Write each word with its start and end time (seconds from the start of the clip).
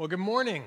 Well, 0.00 0.08
good 0.08 0.18
morning. 0.18 0.64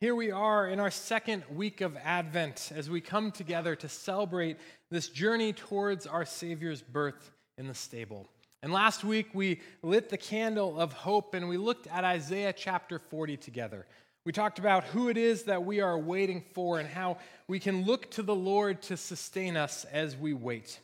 Here 0.00 0.16
we 0.16 0.32
are 0.32 0.66
in 0.66 0.80
our 0.80 0.90
second 0.90 1.44
week 1.54 1.80
of 1.80 1.96
Advent 1.98 2.72
as 2.74 2.90
we 2.90 3.00
come 3.00 3.30
together 3.30 3.76
to 3.76 3.88
celebrate 3.88 4.56
this 4.90 5.08
journey 5.08 5.52
towards 5.52 6.04
our 6.04 6.24
Savior's 6.24 6.82
birth 6.82 7.30
in 7.58 7.68
the 7.68 7.74
stable. 7.74 8.26
And 8.60 8.72
last 8.72 9.04
week 9.04 9.28
we 9.34 9.60
lit 9.84 10.08
the 10.08 10.16
candle 10.16 10.80
of 10.80 10.92
hope 10.92 11.34
and 11.34 11.48
we 11.48 11.56
looked 11.56 11.86
at 11.86 12.02
Isaiah 12.02 12.52
chapter 12.52 12.98
40 12.98 13.36
together. 13.36 13.86
We 14.24 14.32
talked 14.32 14.58
about 14.58 14.82
who 14.82 15.08
it 15.08 15.16
is 15.16 15.44
that 15.44 15.64
we 15.64 15.80
are 15.80 15.96
waiting 15.96 16.42
for 16.54 16.80
and 16.80 16.88
how 16.88 17.18
we 17.46 17.60
can 17.60 17.84
look 17.84 18.10
to 18.10 18.24
the 18.24 18.34
Lord 18.34 18.82
to 18.82 18.96
sustain 18.96 19.56
us 19.56 19.84
as 19.92 20.16
we 20.16 20.34
wait. 20.34 20.80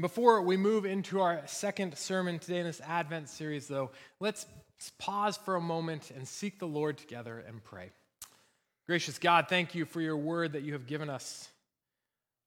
Before 0.00 0.42
we 0.42 0.56
move 0.56 0.86
into 0.86 1.20
our 1.20 1.42
second 1.46 1.96
sermon 1.96 2.40
today 2.40 2.58
in 2.58 2.66
this 2.66 2.80
Advent 2.80 3.28
series, 3.28 3.68
though, 3.68 3.92
let's 4.18 4.44
pause 4.98 5.36
for 5.36 5.54
a 5.54 5.60
moment 5.60 6.10
and 6.10 6.26
seek 6.26 6.58
the 6.58 6.66
Lord 6.66 6.98
together 6.98 7.44
and 7.46 7.62
pray. 7.62 7.92
Gracious 8.88 9.18
God, 9.18 9.46
thank 9.48 9.72
you 9.72 9.84
for 9.84 10.00
your 10.00 10.16
word 10.16 10.54
that 10.54 10.62
you 10.62 10.72
have 10.72 10.88
given 10.88 11.08
us. 11.08 11.48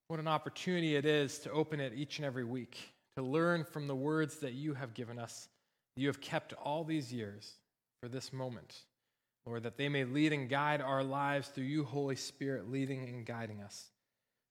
What 0.09 0.19
an 0.19 0.27
opportunity 0.27 0.97
it 0.97 1.05
is 1.05 1.39
to 1.39 1.51
open 1.51 1.79
it 1.79 1.93
each 1.95 2.19
and 2.19 2.25
every 2.25 2.43
week, 2.43 2.77
to 3.15 3.23
learn 3.23 3.63
from 3.63 3.87
the 3.87 3.95
words 3.95 4.39
that 4.39 4.53
you 4.53 4.73
have 4.73 4.93
given 4.93 5.17
us, 5.17 5.47
you 5.95 6.07
have 6.07 6.19
kept 6.19 6.51
all 6.51 6.83
these 6.83 7.13
years 7.13 7.53
for 8.03 8.09
this 8.09 8.33
moment. 8.33 8.81
Lord, 9.45 9.63
that 9.63 9.77
they 9.77 9.87
may 9.87 10.03
lead 10.03 10.33
and 10.33 10.49
guide 10.49 10.81
our 10.81 11.01
lives 11.01 11.47
through 11.47 11.63
you, 11.63 11.85
Holy 11.85 12.17
Spirit, 12.17 12.69
leading 12.69 13.07
and 13.07 13.25
guiding 13.25 13.61
us. 13.61 13.89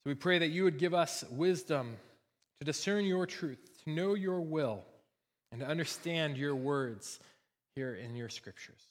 So 0.03 0.11
we 0.11 0.15
pray 0.15 0.39
that 0.39 0.49
you 0.49 0.65
would 0.65 0.79
give 0.79 0.95
us 0.95 1.25
wisdom 1.31 1.99
to 2.61 2.65
discern 2.65 3.05
your 3.05 3.27
truth, 3.27 3.59
to 3.85 3.91
know 3.91 4.15
your 4.15 4.41
will, 4.41 4.85
and 5.53 5.61
to 5.61 5.67
understand 5.67 6.37
your 6.37 6.55
words 6.55 7.21
here 7.75 7.95
in 7.95 8.17
your 8.17 8.29
scriptures. 8.29 8.83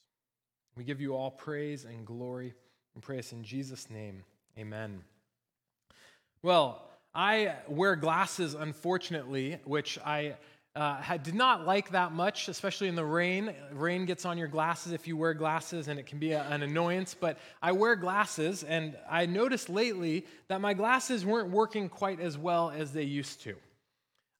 We 0.76 0.84
give 0.84 1.00
you 1.00 1.14
all 1.14 1.30
praise 1.30 1.84
and 1.84 2.06
glory 2.06 2.54
and 2.94 3.02
praise 3.02 3.32
in 3.32 3.42
Jesus' 3.42 3.90
name. 3.90 4.24
Amen. 4.58 5.02
Well, 6.42 6.82
I 7.14 7.54
wear 7.68 7.96
glasses, 7.96 8.54
unfortunately, 8.54 9.58
which 9.64 9.98
I 10.04 10.36
uh, 10.76 10.96
had, 11.00 11.22
did 11.22 11.34
not 11.34 11.64
like 11.64 11.90
that 11.90 12.12
much, 12.12 12.48
especially 12.48 12.88
in 12.88 12.94
the 12.94 13.04
rain. 13.04 13.54
Rain 13.72 14.04
gets 14.04 14.26
on 14.26 14.36
your 14.36 14.46
glasses 14.46 14.92
if 14.92 15.08
you 15.08 15.16
wear 15.16 15.32
glasses, 15.32 15.88
and 15.88 15.98
it 15.98 16.04
can 16.04 16.18
be 16.18 16.32
a, 16.32 16.42
an 16.42 16.62
annoyance. 16.62 17.16
But 17.18 17.38
I 17.62 17.72
wear 17.72 17.96
glasses, 17.96 18.62
and 18.62 18.94
I 19.10 19.24
noticed 19.24 19.70
lately 19.70 20.26
that 20.48 20.60
my 20.60 20.74
glasses 20.74 21.24
weren't 21.24 21.50
working 21.50 21.88
quite 21.88 22.20
as 22.20 22.36
well 22.36 22.70
as 22.70 22.92
they 22.92 23.04
used 23.04 23.40
to. 23.44 23.56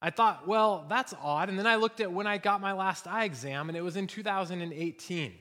I 0.02 0.10
thought, 0.10 0.46
well, 0.46 0.84
that's 0.90 1.14
odd. 1.22 1.48
And 1.48 1.58
then 1.58 1.66
I 1.66 1.76
looked 1.76 2.00
at 2.00 2.12
when 2.12 2.26
I 2.26 2.36
got 2.36 2.60
my 2.60 2.72
last 2.72 3.06
eye 3.06 3.24
exam, 3.24 3.70
and 3.70 3.76
it 3.76 3.82
was 3.82 3.96
in 3.96 4.06
2018. 4.06 5.32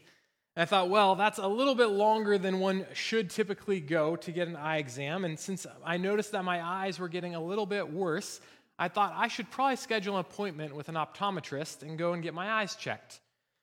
And 0.55 0.61
I 0.61 0.65
thought, 0.65 0.89
well, 0.89 1.15
that's 1.15 1.39
a 1.39 1.47
little 1.47 1.75
bit 1.75 1.87
longer 1.87 2.37
than 2.37 2.59
one 2.61 2.85
should 2.93 3.29
typically 3.29 3.81
go 3.81 4.15
to 4.15 4.31
get 4.31 4.47
an 4.47 4.55
eye 4.55 4.77
exam. 4.77 5.25
And 5.25 5.37
since 5.37 5.67
I 5.83 5.97
noticed 5.97 6.31
that 6.31 6.45
my 6.45 6.65
eyes 6.65 6.99
were 6.99 7.09
getting 7.09 7.35
a 7.35 7.43
little 7.43 7.65
bit 7.65 7.91
worse, 7.91 8.39
I 8.77 8.87
thought 8.87 9.13
I 9.15 9.27
should 9.27 9.49
probably 9.49 9.77
schedule 9.77 10.15
an 10.15 10.21
appointment 10.21 10.75
with 10.75 10.89
an 10.89 10.95
optometrist 10.95 11.81
and 11.81 11.97
go 11.97 12.13
and 12.13 12.21
get 12.21 12.33
my 12.33 12.51
eyes 12.51 12.75
checked. 12.75 13.21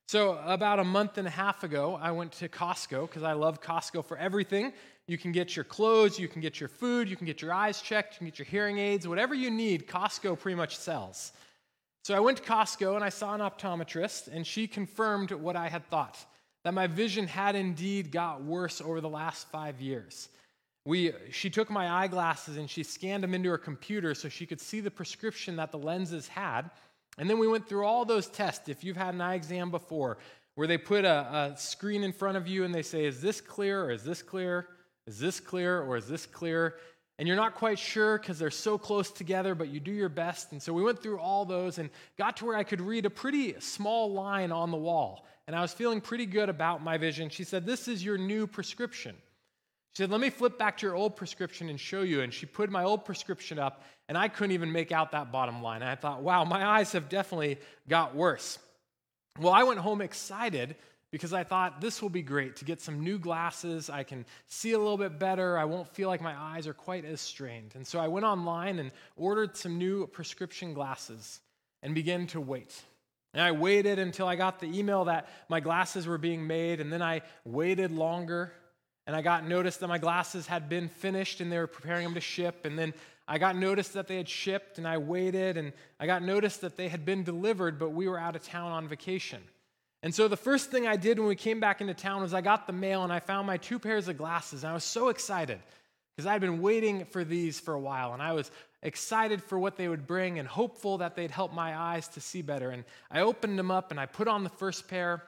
So, 0.08 0.38
about 0.44 0.78
a 0.78 0.84
month 0.84 1.16
and 1.16 1.26
a 1.26 1.30
half 1.30 1.64
ago, 1.64 1.98
I 2.00 2.10
went 2.10 2.32
to 2.32 2.48
Costco 2.48 3.08
because 3.08 3.22
I 3.22 3.32
love 3.32 3.62
Costco 3.62 4.04
for 4.04 4.18
everything. 4.18 4.72
You 5.06 5.16
can 5.16 5.32
get 5.32 5.56
your 5.56 5.64
clothes, 5.64 6.18
you 6.18 6.28
can 6.28 6.40
get 6.40 6.60
your 6.60 6.68
food, 6.68 7.08
you 7.08 7.16
can 7.16 7.26
get 7.26 7.40
your 7.40 7.52
eyes 7.52 7.80
checked, 7.80 8.14
you 8.14 8.18
can 8.18 8.26
get 8.26 8.38
your 8.38 8.46
hearing 8.46 8.78
aids, 8.78 9.08
whatever 9.08 9.34
you 9.34 9.50
need, 9.50 9.86
Costco 9.86 10.38
pretty 10.38 10.56
much 10.56 10.76
sells. 10.76 11.32
So 12.04 12.14
I 12.14 12.20
went 12.20 12.38
to 12.38 12.44
Costco 12.44 12.94
and 12.94 13.04
I 13.04 13.10
saw 13.10 13.34
an 13.34 13.40
optometrist, 13.40 14.28
and 14.28 14.46
she 14.46 14.66
confirmed 14.66 15.30
what 15.30 15.56
I 15.56 15.68
had 15.68 15.88
thought 15.88 16.24
that 16.64 16.74
my 16.74 16.86
vision 16.86 17.26
had 17.26 17.56
indeed 17.56 18.12
got 18.12 18.42
worse 18.42 18.80
over 18.80 19.00
the 19.00 19.08
last 19.08 19.48
five 19.50 19.80
years. 19.80 20.28
We, 20.84 21.12
she 21.30 21.48
took 21.48 21.70
my 21.70 21.88
eyeglasses 21.88 22.56
and 22.56 22.68
she 22.68 22.82
scanned 22.82 23.22
them 23.22 23.34
into 23.34 23.48
her 23.50 23.58
computer 23.58 24.14
so 24.14 24.28
she 24.28 24.46
could 24.46 24.60
see 24.60 24.80
the 24.80 24.90
prescription 24.90 25.56
that 25.56 25.70
the 25.70 25.78
lenses 25.78 26.26
had. 26.28 26.70
And 27.18 27.30
then 27.30 27.38
we 27.38 27.46
went 27.46 27.68
through 27.68 27.84
all 27.84 28.04
those 28.04 28.26
tests. 28.26 28.68
If 28.68 28.82
you've 28.82 28.96
had 28.96 29.14
an 29.14 29.20
eye 29.20 29.34
exam 29.34 29.70
before, 29.70 30.18
where 30.54 30.66
they 30.66 30.78
put 30.78 31.04
a, 31.04 31.52
a 31.52 31.56
screen 31.56 32.02
in 32.02 32.12
front 32.12 32.36
of 32.36 32.46
you 32.46 32.64
and 32.64 32.74
they 32.74 32.82
say, 32.82 33.04
Is 33.04 33.20
this 33.20 33.40
clear 33.40 33.84
or 33.84 33.90
is 33.90 34.02
this 34.02 34.22
clear? 34.22 34.68
Is 35.06 35.18
this 35.18 35.40
clear 35.40 35.82
or 35.82 35.96
is 35.96 36.08
this 36.08 36.26
clear? 36.26 36.76
And 37.18 37.28
you're 37.28 37.36
not 37.36 37.54
quite 37.54 37.78
sure 37.78 38.18
because 38.18 38.38
they're 38.38 38.50
so 38.50 38.78
close 38.78 39.10
together, 39.10 39.54
but 39.54 39.68
you 39.68 39.78
do 39.80 39.92
your 39.92 40.08
best. 40.08 40.52
And 40.52 40.60
so 40.60 40.72
we 40.72 40.82
went 40.82 41.00
through 41.00 41.20
all 41.20 41.44
those 41.44 41.78
and 41.78 41.90
got 42.18 42.36
to 42.38 42.46
where 42.46 42.56
I 42.56 42.64
could 42.64 42.80
read 42.80 43.06
a 43.06 43.10
pretty 43.10 43.58
small 43.60 44.12
line 44.12 44.50
on 44.50 44.70
the 44.70 44.76
wall. 44.76 45.26
And 45.46 45.54
I 45.54 45.60
was 45.60 45.72
feeling 45.72 46.00
pretty 46.00 46.26
good 46.26 46.48
about 46.48 46.82
my 46.82 46.98
vision. 46.98 47.28
She 47.28 47.44
said, 47.44 47.66
This 47.66 47.88
is 47.88 48.04
your 48.04 48.18
new 48.18 48.46
prescription. 48.46 49.14
She 49.92 50.02
said, 50.02 50.10
Let 50.10 50.20
me 50.20 50.30
flip 50.30 50.58
back 50.58 50.78
to 50.78 50.86
your 50.86 50.94
old 50.94 51.16
prescription 51.16 51.68
and 51.68 51.78
show 51.78 52.02
you. 52.02 52.22
And 52.22 52.32
she 52.32 52.46
put 52.46 52.70
my 52.70 52.84
old 52.84 53.04
prescription 53.04 53.58
up, 53.58 53.82
and 54.08 54.16
I 54.16 54.28
couldn't 54.28 54.52
even 54.52 54.72
make 54.72 54.90
out 54.90 55.12
that 55.12 55.30
bottom 55.30 55.62
line. 55.62 55.82
And 55.82 55.90
I 55.90 55.96
thought, 55.96 56.22
wow, 56.22 56.44
my 56.44 56.64
eyes 56.64 56.92
have 56.92 57.08
definitely 57.08 57.58
got 57.88 58.14
worse. 58.14 58.58
Well, 59.38 59.52
I 59.52 59.64
went 59.64 59.80
home 59.80 60.00
excited 60.00 60.76
because 61.10 61.34
I 61.34 61.44
thought 61.44 61.82
this 61.82 62.00
will 62.00 62.08
be 62.08 62.22
great 62.22 62.56
to 62.56 62.64
get 62.64 62.80
some 62.80 63.04
new 63.04 63.18
glasses. 63.18 63.90
I 63.90 64.02
can 64.02 64.24
see 64.48 64.72
a 64.72 64.78
little 64.78 64.96
bit 64.96 65.18
better. 65.18 65.58
I 65.58 65.66
won't 65.66 65.88
feel 65.88 66.08
like 66.08 66.22
my 66.22 66.34
eyes 66.34 66.66
are 66.66 66.72
quite 66.72 67.04
as 67.04 67.20
strained. 67.20 67.72
And 67.74 67.86
so 67.86 68.00
I 68.00 68.08
went 68.08 68.24
online 68.24 68.78
and 68.78 68.90
ordered 69.16 69.56
some 69.56 69.76
new 69.76 70.06
prescription 70.06 70.72
glasses 70.72 71.40
and 71.82 71.94
began 71.94 72.26
to 72.28 72.40
wait. 72.40 72.80
And 73.34 73.42
I 73.42 73.52
waited 73.52 73.98
until 73.98 74.26
I 74.26 74.36
got 74.36 74.58
the 74.58 74.78
email 74.78 75.04
that 75.04 75.28
my 75.50 75.60
glasses 75.60 76.06
were 76.06 76.18
being 76.18 76.46
made, 76.46 76.80
and 76.80 76.92
then 76.92 77.02
I 77.02 77.22
waited 77.44 77.90
longer. 77.90 78.52
And 79.06 79.16
I 79.16 79.22
got 79.22 79.46
notice 79.46 79.78
that 79.78 79.88
my 79.88 79.98
glasses 79.98 80.46
had 80.46 80.68
been 80.68 80.88
finished 80.88 81.40
and 81.40 81.50
they 81.50 81.58
were 81.58 81.66
preparing 81.66 82.04
them 82.04 82.14
to 82.14 82.20
ship. 82.20 82.64
And 82.64 82.78
then 82.78 82.94
I 83.26 83.38
got 83.38 83.56
notice 83.56 83.88
that 83.88 84.08
they 84.08 84.16
had 84.16 84.28
shipped, 84.28 84.78
and 84.78 84.86
I 84.86 84.98
waited. 84.98 85.56
And 85.56 85.72
I 85.98 86.06
got 86.06 86.22
notice 86.22 86.58
that 86.58 86.76
they 86.76 86.88
had 86.88 87.04
been 87.04 87.24
delivered, 87.24 87.78
but 87.78 87.90
we 87.90 88.08
were 88.08 88.18
out 88.18 88.36
of 88.36 88.42
town 88.42 88.72
on 88.72 88.88
vacation. 88.88 89.40
And 90.02 90.14
so 90.14 90.26
the 90.26 90.36
first 90.36 90.70
thing 90.70 90.86
I 90.86 90.96
did 90.96 91.18
when 91.18 91.28
we 91.28 91.36
came 91.36 91.60
back 91.60 91.80
into 91.80 91.94
town 91.94 92.22
was 92.22 92.34
I 92.34 92.40
got 92.40 92.66
the 92.66 92.72
mail 92.72 93.04
and 93.04 93.12
I 93.12 93.20
found 93.20 93.46
my 93.46 93.56
two 93.56 93.78
pairs 93.78 94.08
of 94.08 94.18
glasses. 94.18 94.64
And 94.64 94.70
I 94.70 94.74
was 94.74 94.84
so 94.84 95.08
excited 95.08 95.60
because 96.16 96.26
I 96.26 96.32
had 96.32 96.40
been 96.40 96.60
waiting 96.60 97.04
for 97.04 97.24
these 97.24 97.60
for 97.60 97.74
a 97.74 97.80
while. 97.80 98.12
And 98.12 98.20
I 98.20 98.32
was 98.32 98.50
excited 98.82 99.42
for 99.42 99.58
what 99.58 99.76
they 99.76 99.86
would 99.86 100.06
bring 100.06 100.40
and 100.40 100.48
hopeful 100.48 100.98
that 100.98 101.14
they'd 101.14 101.30
help 101.30 101.52
my 101.52 101.78
eyes 101.78 102.08
to 102.08 102.20
see 102.20 102.42
better. 102.42 102.70
And 102.70 102.84
I 103.10 103.20
opened 103.20 103.58
them 103.58 103.70
up 103.70 103.92
and 103.92 104.00
I 104.00 104.06
put 104.06 104.26
on 104.26 104.42
the 104.42 104.50
first 104.50 104.88
pair 104.88 105.22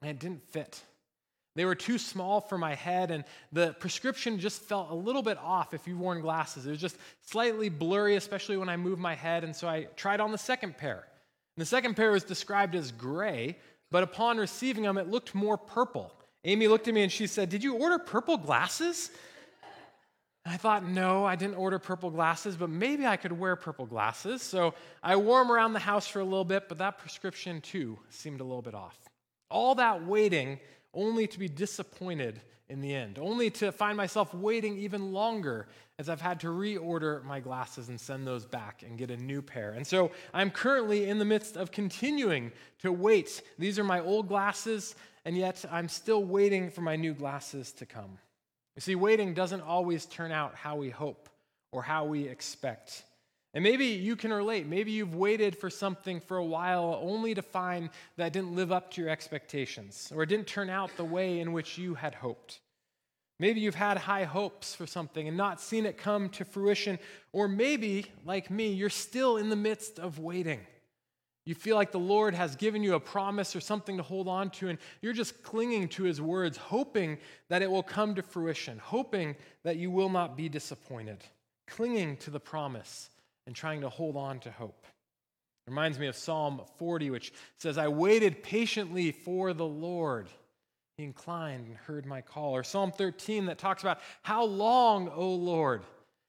and 0.00 0.10
it 0.10 0.20
didn't 0.20 0.48
fit. 0.50 0.80
They 1.56 1.64
were 1.64 1.74
too 1.76 1.98
small 1.98 2.40
for 2.40 2.58
my 2.58 2.74
head, 2.74 3.10
and 3.10 3.24
the 3.52 3.74
prescription 3.78 4.40
just 4.40 4.62
felt 4.62 4.90
a 4.90 4.94
little 4.94 5.22
bit 5.22 5.38
off 5.38 5.72
if 5.72 5.86
you've 5.86 6.00
worn 6.00 6.20
glasses. 6.20 6.66
It 6.66 6.70
was 6.70 6.80
just 6.80 6.96
slightly 7.22 7.68
blurry, 7.68 8.16
especially 8.16 8.56
when 8.56 8.68
I 8.68 8.76
moved 8.76 9.00
my 9.00 9.14
head. 9.14 9.44
And 9.44 9.54
so 9.54 9.68
I 9.68 9.84
tried 9.96 10.20
on 10.20 10.32
the 10.32 10.38
second 10.38 10.76
pair. 10.76 11.04
And 11.56 11.62
the 11.62 11.66
second 11.66 11.94
pair 11.94 12.10
was 12.10 12.24
described 12.24 12.74
as 12.74 12.90
gray, 12.90 13.56
but 13.92 14.02
upon 14.02 14.38
receiving 14.38 14.82
them, 14.82 14.98
it 14.98 15.08
looked 15.08 15.34
more 15.34 15.56
purple. 15.56 16.12
Amy 16.42 16.66
looked 16.66 16.88
at 16.88 16.94
me 16.94 17.02
and 17.02 17.12
she 17.12 17.28
said, 17.28 17.48
Did 17.48 17.62
you 17.62 17.76
order 17.76 17.98
purple 17.98 18.36
glasses? 18.36 19.10
I 20.46 20.58
thought, 20.58 20.86
no, 20.86 21.24
I 21.24 21.36
didn't 21.36 21.54
order 21.54 21.78
purple 21.78 22.10
glasses, 22.10 22.54
but 22.54 22.68
maybe 22.68 23.06
I 23.06 23.16
could 23.16 23.32
wear 23.32 23.56
purple 23.56 23.86
glasses. 23.86 24.42
So 24.42 24.74
I 25.02 25.16
wore 25.16 25.42
them 25.42 25.50
around 25.50 25.72
the 25.72 25.78
house 25.78 26.06
for 26.06 26.20
a 26.20 26.24
little 26.24 26.44
bit, 26.44 26.68
but 26.68 26.76
that 26.78 26.98
prescription 26.98 27.62
too 27.62 27.98
seemed 28.10 28.40
a 28.40 28.44
little 28.44 28.60
bit 28.60 28.74
off. 28.74 28.98
All 29.50 29.74
that 29.76 30.04
waiting 30.04 30.58
only 30.94 31.26
to 31.26 31.38
be 31.38 31.48
disappointed 31.48 32.40
in 32.68 32.80
the 32.80 32.94
end, 32.94 33.18
only 33.18 33.50
to 33.50 33.70
find 33.70 33.96
myself 33.96 34.32
waiting 34.32 34.78
even 34.78 35.12
longer 35.12 35.68
as 35.98 36.08
I've 36.08 36.20
had 36.20 36.40
to 36.40 36.48
reorder 36.48 37.22
my 37.24 37.38
glasses 37.38 37.88
and 37.88 38.00
send 38.00 38.26
those 38.26 38.44
back 38.44 38.82
and 38.82 38.98
get 38.98 39.10
a 39.10 39.16
new 39.16 39.42
pair. 39.42 39.72
And 39.72 39.86
so 39.86 40.10
I'm 40.32 40.50
currently 40.50 41.08
in 41.08 41.18
the 41.18 41.24
midst 41.24 41.56
of 41.56 41.70
continuing 41.70 42.52
to 42.80 42.90
wait. 42.90 43.42
These 43.58 43.78
are 43.78 43.84
my 43.84 44.00
old 44.00 44.28
glasses, 44.28 44.96
and 45.24 45.36
yet 45.36 45.64
I'm 45.70 45.88
still 45.88 46.24
waiting 46.24 46.70
for 46.70 46.80
my 46.80 46.96
new 46.96 47.14
glasses 47.14 47.70
to 47.72 47.86
come. 47.86 48.18
You 48.74 48.80
see, 48.80 48.94
waiting 48.94 49.34
doesn't 49.34 49.60
always 49.60 50.06
turn 50.06 50.32
out 50.32 50.56
how 50.56 50.76
we 50.76 50.90
hope 50.90 51.28
or 51.70 51.82
how 51.82 52.06
we 52.06 52.26
expect. 52.26 53.04
And 53.54 53.62
maybe 53.62 53.86
you 53.86 54.16
can 54.16 54.32
relate. 54.32 54.66
Maybe 54.66 54.90
you've 54.90 55.14
waited 55.14 55.56
for 55.56 55.70
something 55.70 56.20
for 56.20 56.36
a 56.36 56.44
while 56.44 56.98
only 57.00 57.34
to 57.34 57.42
find 57.42 57.88
that 58.16 58.32
didn't 58.32 58.56
live 58.56 58.72
up 58.72 58.90
to 58.92 59.00
your 59.00 59.10
expectations 59.10 60.12
or 60.14 60.24
it 60.24 60.28
didn't 60.28 60.48
turn 60.48 60.68
out 60.68 60.96
the 60.96 61.04
way 61.04 61.38
in 61.38 61.52
which 61.52 61.78
you 61.78 61.94
had 61.94 62.16
hoped. 62.16 62.60
Maybe 63.38 63.60
you've 63.60 63.76
had 63.76 63.96
high 63.96 64.24
hopes 64.24 64.74
for 64.74 64.86
something 64.86 65.28
and 65.28 65.36
not 65.36 65.60
seen 65.60 65.86
it 65.86 65.96
come 65.96 66.28
to 66.30 66.44
fruition. 66.44 66.98
Or 67.32 67.46
maybe, 67.46 68.06
like 68.24 68.50
me, 68.50 68.72
you're 68.72 68.90
still 68.90 69.36
in 69.36 69.48
the 69.48 69.56
midst 69.56 69.98
of 69.98 70.18
waiting. 70.18 70.60
You 71.44 71.54
feel 71.54 71.76
like 71.76 71.92
the 71.92 71.98
Lord 71.98 72.34
has 72.34 72.56
given 72.56 72.82
you 72.82 72.94
a 72.94 73.00
promise 73.00 73.54
or 73.54 73.60
something 73.60 73.98
to 73.98 74.02
hold 74.02 74.28
on 74.28 74.50
to, 74.50 74.68
and 74.68 74.78
you're 75.02 75.12
just 75.12 75.42
clinging 75.42 75.88
to 75.88 76.04
His 76.04 76.20
words, 76.20 76.56
hoping 76.56 77.18
that 77.50 77.60
it 77.60 77.70
will 77.70 77.82
come 77.82 78.14
to 78.14 78.22
fruition, 78.22 78.78
hoping 78.78 79.36
that 79.62 79.76
you 79.76 79.90
will 79.90 80.08
not 80.08 80.38
be 80.38 80.48
disappointed, 80.48 81.18
clinging 81.66 82.16
to 82.18 82.30
the 82.30 82.40
promise 82.40 83.10
and 83.46 83.54
trying 83.54 83.82
to 83.82 83.88
hold 83.88 84.16
on 84.16 84.40
to 84.40 84.50
hope. 84.50 84.86
It 85.66 85.70
reminds 85.70 85.98
me 85.98 86.06
of 86.06 86.16
Psalm 86.16 86.60
40, 86.78 87.10
which 87.10 87.32
says, 87.58 87.78
I 87.78 87.88
waited 87.88 88.42
patiently 88.42 89.12
for 89.12 89.52
the 89.52 89.66
Lord. 89.66 90.28
He 90.98 91.04
inclined 91.04 91.66
and 91.66 91.76
heard 91.76 92.06
my 92.06 92.20
call. 92.20 92.54
Or 92.54 92.62
Psalm 92.62 92.92
13 92.92 93.46
that 93.46 93.58
talks 93.58 93.82
about, 93.82 94.00
How 94.22 94.44
long, 94.44 95.08
O 95.08 95.30
Lord? 95.30 95.82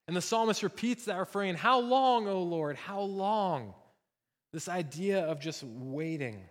And 0.08 0.16
the 0.16 0.22
psalmist 0.22 0.64
repeats 0.64 1.06
that 1.06 1.18
refrain, 1.18 1.56
How 1.56 1.80
long, 1.80 2.28
O 2.28 2.42
Lord? 2.44 2.78
How 2.78 3.02
long? 3.02 3.74
This 4.54 4.70
idea 4.70 5.26
of 5.26 5.40
just 5.40 5.64
waiting. 5.64 6.42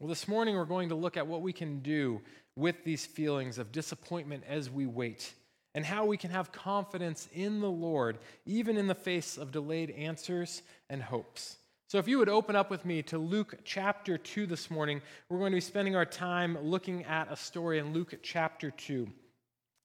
Well, 0.00 0.08
this 0.08 0.26
morning 0.26 0.56
we're 0.56 0.64
going 0.64 0.88
to 0.88 0.94
look 0.96 1.16
at 1.16 1.26
what 1.26 1.42
we 1.42 1.52
can 1.52 1.78
do 1.78 2.20
with 2.56 2.82
these 2.84 3.06
feelings 3.06 3.58
of 3.58 3.70
disappointment 3.70 4.44
as 4.48 4.68
we 4.68 4.86
wait 4.86 5.32
and 5.76 5.84
how 5.84 6.06
we 6.06 6.16
can 6.16 6.30
have 6.30 6.50
confidence 6.50 7.28
in 7.34 7.60
the 7.60 7.70
Lord, 7.70 8.16
even 8.46 8.78
in 8.78 8.86
the 8.86 8.94
face 8.94 9.36
of 9.36 9.52
delayed 9.52 9.90
answers 9.90 10.62
and 10.88 11.02
hopes. 11.02 11.58
So, 11.88 11.98
if 11.98 12.08
you 12.08 12.18
would 12.18 12.30
open 12.30 12.56
up 12.56 12.70
with 12.70 12.86
me 12.86 13.02
to 13.02 13.18
Luke 13.18 13.58
chapter 13.62 14.16
2 14.16 14.46
this 14.46 14.70
morning, 14.70 15.02
we're 15.28 15.38
going 15.38 15.52
to 15.52 15.56
be 15.56 15.60
spending 15.60 15.94
our 15.94 16.06
time 16.06 16.56
looking 16.62 17.04
at 17.04 17.30
a 17.30 17.36
story 17.36 17.78
in 17.78 17.92
Luke 17.92 18.14
chapter 18.22 18.70
2. 18.70 19.06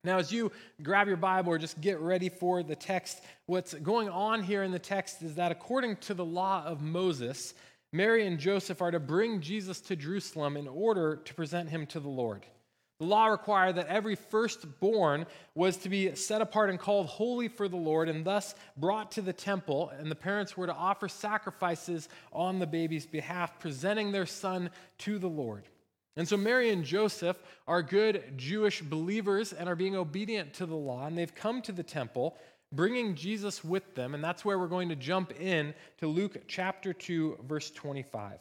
Now, 0.06 0.18
as 0.18 0.32
you 0.32 0.54
grab 0.82 1.08
your 1.08 1.18
Bible 1.18 1.52
or 1.52 1.58
just 1.58 1.82
get 1.82 2.00
ready 2.00 2.30
for 2.30 2.64
the 2.64 2.76
text, 2.76 3.22
what's 3.46 3.74
going 3.74 4.08
on 4.08 4.42
here 4.42 4.64
in 4.64 4.72
the 4.72 4.80
text 4.80 5.22
is 5.22 5.36
that 5.36 5.52
according 5.52 5.98
to 5.98 6.14
the 6.14 6.26
law 6.26 6.64
of 6.66 6.82
Moses, 6.82 7.54
Mary 7.92 8.26
and 8.26 8.40
Joseph 8.40 8.82
are 8.82 8.92
to 8.92 9.00
bring 9.00 9.42
Jesus 9.42 9.82
to 9.82 9.98
Jerusalem 9.98 10.56
in 10.56 10.70
order 10.70 11.18
to 11.18 11.34
present 11.34 11.70
him 11.70 11.86
to 11.88 12.00
the 12.00 12.08
Lord. 12.08 12.46
The 13.02 13.08
law 13.08 13.26
required 13.26 13.78
that 13.78 13.88
every 13.88 14.14
firstborn 14.14 15.26
was 15.56 15.78
to 15.78 15.90
be 15.90 16.14
set 16.14 16.40
apart 16.40 16.70
and 16.70 16.78
called 16.78 17.08
holy 17.08 17.48
for 17.48 17.68
the 17.68 17.76
Lord 17.76 18.08
and 18.08 18.24
thus 18.24 18.54
brought 18.78 19.14
to 19.14 19.24
the 19.24 19.34
temple, 19.34 19.92
and 19.98 20.12
the 20.12 20.16
parents 20.16 20.56
were 20.56 20.68
to 20.68 20.76
offer 20.76 21.10
sacrifices 21.10 22.10
on 22.32 22.60
the 22.60 22.68
baby's 22.68 23.08
behalf, 23.08 23.58
presenting 23.58 24.12
their 24.12 24.28
son 24.28 24.70
to 25.00 25.18
the 25.18 25.28
Lord. 25.28 25.64
And 26.16 26.28
so 26.28 26.38
Mary 26.38 26.70
and 26.70 26.86
Joseph 26.86 27.38
are 27.68 27.82
good 27.82 28.38
Jewish 28.38 28.84
believers 28.84 29.52
and 29.52 29.68
are 29.68 29.76
being 29.76 29.96
obedient 29.96 30.54
to 30.54 30.68
the 30.68 30.76
law, 30.76 31.08
and 31.08 31.18
they've 31.18 31.34
come 31.34 31.64
to 31.64 31.72
the 31.72 31.82
temple 31.82 32.38
bringing 32.72 33.16
Jesus 33.16 33.64
with 33.64 33.96
them, 33.96 34.14
and 34.14 34.24
that's 34.24 34.46
where 34.46 34.60
we're 34.60 34.68
going 34.68 34.90
to 34.90 34.96
jump 34.96 35.34
in 35.42 35.74
to 35.98 36.06
Luke 36.06 36.44
chapter 36.48 36.94
2 36.94 37.40
verse 37.48 37.72
25. 37.72 38.38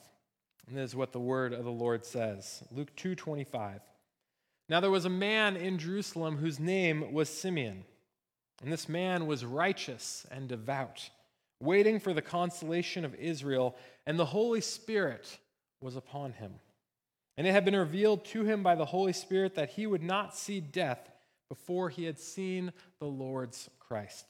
And 0.68 0.76
this 0.76 0.90
is 0.90 0.96
what 0.96 1.12
the 1.12 1.18
word 1.18 1.54
of 1.54 1.64
the 1.64 1.70
Lord 1.70 2.04
says. 2.04 2.62
Luke 2.70 2.94
2:25. 2.96 3.80
Now 4.70 4.78
there 4.78 4.90
was 4.90 5.04
a 5.04 5.10
man 5.10 5.56
in 5.56 5.78
Jerusalem 5.78 6.36
whose 6.36 6.60
name 6.60 7.12
was 7.12 7.28
Simeon. 7.28 7.84
And 8.62 8.72
this 8.72 8.88
man 8.88 9.26
was 9.26 9.44
righteous 9.44 10.24
and 10.30 10.48
devout, 10.48 11.10
waiting 11.58 11.98
for 11.98 12.14
the 12.14 12.22
consolation 12.22 13.04
of 13.04 13.16
Israel, 13.16 13.74
and 14.06 14.16
the 14.16 14.26
Holy 14.26 14.60
Spirit 14.60 15.38
was 15.80 15.96
upon 15.96 16.34
him. 16.34 16.54
And 17.36 17.48
it 17.48 17.52
had 17.52 17.64
been 17.64 17.74
revealed 17.74 18.24
to 18.26 18.44
him 18.44 18.62
by 18.62 18.76
the 18.76 18.84
Holy 18.84 19.12
Spirit 19.12 19.56
that 19.56 19.70
he 19.70 19.88
would 19.88 20.04
not 20.04 20.36
see 20.36 20.60
death 20.60 21.10
before 21.48 21.88
he 21.88 22.04
had 22.04 22.20
seen 22.20 22.72
the 23.00 23.06
Lord's 23.06 23.68
Christ. 23.80 24.24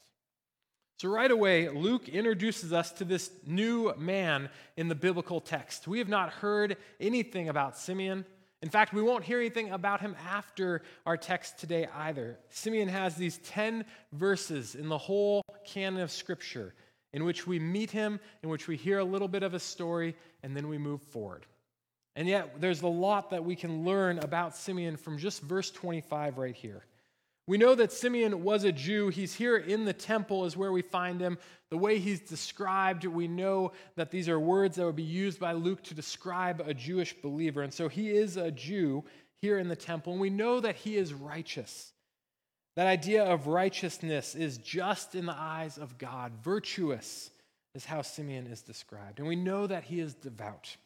So, 0.97 1.09
right 1.09 1.29
away, 1.29 1.69
Luke 1.69 2.09
introduces 2.09 2.73
us 2.73 2.91
to 2.93 3.05
this 3.05 3.29
new 3.45 3.93
man 3.95 4.49
in 4.75 4.87
the 4.87 4.95
biblical 4.95 5.39
text. 5.39 5.87
We 5.87 5.99
have 5.99 6.09
not 6.09 6.29
heard 6.31 6.77
anything 6.99 7.47
about 7.49 7.77
Simeon. 7.77 8.25
In 8.61 8.69
fact, 8.69 8.93
we 8.93 9.01
won't 9.01 9.23
hear 9.23 9.39
anything 9.39 9.71
about 9.71 10.01
him 10.01 10.15
after 10.29 10.83
our 11.05 11.17
text 11.17 11.57
today 11.57 11.87
either. 11.95 12.37
Simeon 12.49 12.87
has 12.87 13.15
these 13.15 13.39
10 13.39 13.85
verses 14.13 14.75
in 14.75 14.87
the 14.87 14.97
whole 14.97 15.41
canon 15.65 16.01
of 16.01 16.11
Scripture 16.11 16.73
in 17.13 17.25
which 17.25 17.45
we 17.45 17.59
meet 17.59 17.91
him, 17.91 18.19
in 18.43 18.49
which 18.49 18.67
we 18.67 18.77
hear 18.77 18.99
a 18.99 19.03
little 19.03 19.27
bit 19.27 19.43
of 19.43 19.51
his 19.51 19.63
story, 19.63 20.15
and 20.43 20.55
then 20.55 20.67
we 20.67 20.77
move 20.77 21.01
forward. 21.01 21.45
And 22.15 22.27
yet, 22.27 22.59
there's 22.59 22.81
a 22.81 22.87
lot 22.87 23.29
that 23.31 23.43
we 23.43 23.55
can 23.55 23.83
learn 23.83 24.19
about 24.19 24.55
Simeon 24.55 24.97
from 24.97 25.17
just 25.17 25.41
verse 25.41 25.71
25 25.71 26.37
right 26.37 26.55
here. 26.55 26.85
We 27.51 27.57
know 27.57 27.75
that 27.75 27.91
Simeon 27.91 28.43
was 28.43 28.63
a 28.63 28.71
Jew. 28.71 29.09
He's 29.09 29.33
here 29.33 29.57
in 29.57 29.83
the 29.83 29.91
temple, 29.91 30.45
is 30.45 30.55
where 30.55 30.71
we 30.71 30.81
find 30.81 31.19
him. 31.19 31.37
The 31.69 31.77
way 31.77 31.99
he's 31.99 32.21
described, 32.21 33.03
we 33.03 33.27
know 33.27 33.73
that 33.97 34.09
these 34.09 34.29
are 34.29 34.39
words 34.39 34.77
that 34.77 34.85
would 34.85 34.95
be 34.95 35.03
used 35.03 35.37
by 35.37 35.51
Luke 35.51 35.83
to 35.83 35.93
describe 35.93 36.63
a 36.65 36.73
Jewish 36.73 37.13
believer. 37.21 37.61
And 37.61 37.73
so 37.73 37.89
he 37.89 38.09
is 38.09 38.37
a 38.37 38.51
Jew 38.51 39.03
here 39.41 39.59
in 39.59 39.67
the 39.67 39.75
temple, 39.75 40.13
and 40.13 40.21
we 40.21 40.29
know 40.29 40.61
that 40.61 40.77
he 40.77 40.95
is 40.95 41.13
righteous. 41.13 41.91
That 42.77 42.87
idea 42.87 43.25
of 43.25 43.47
righteousness 43.47 44.33
is 44.33 44.57
just 44.57 45.13
in 45.13 45.25
the 45.25 45.35
eyes 45.37 45.77
of 45.77 45.97
God. 45.97 46.31
Virtuous 46.41 47.31
is 47.75 47.83
how 47.83 48.01
Simeon 48.01 48.47
is 48.47 48.61
described. 48.61 49.19
And 49.19 49.27
we 49.27 49.35
know 49.35 49.67
that 49.67 49.83
he 49.83 49.99
is 49.99 50.13
devout 50.13 50.77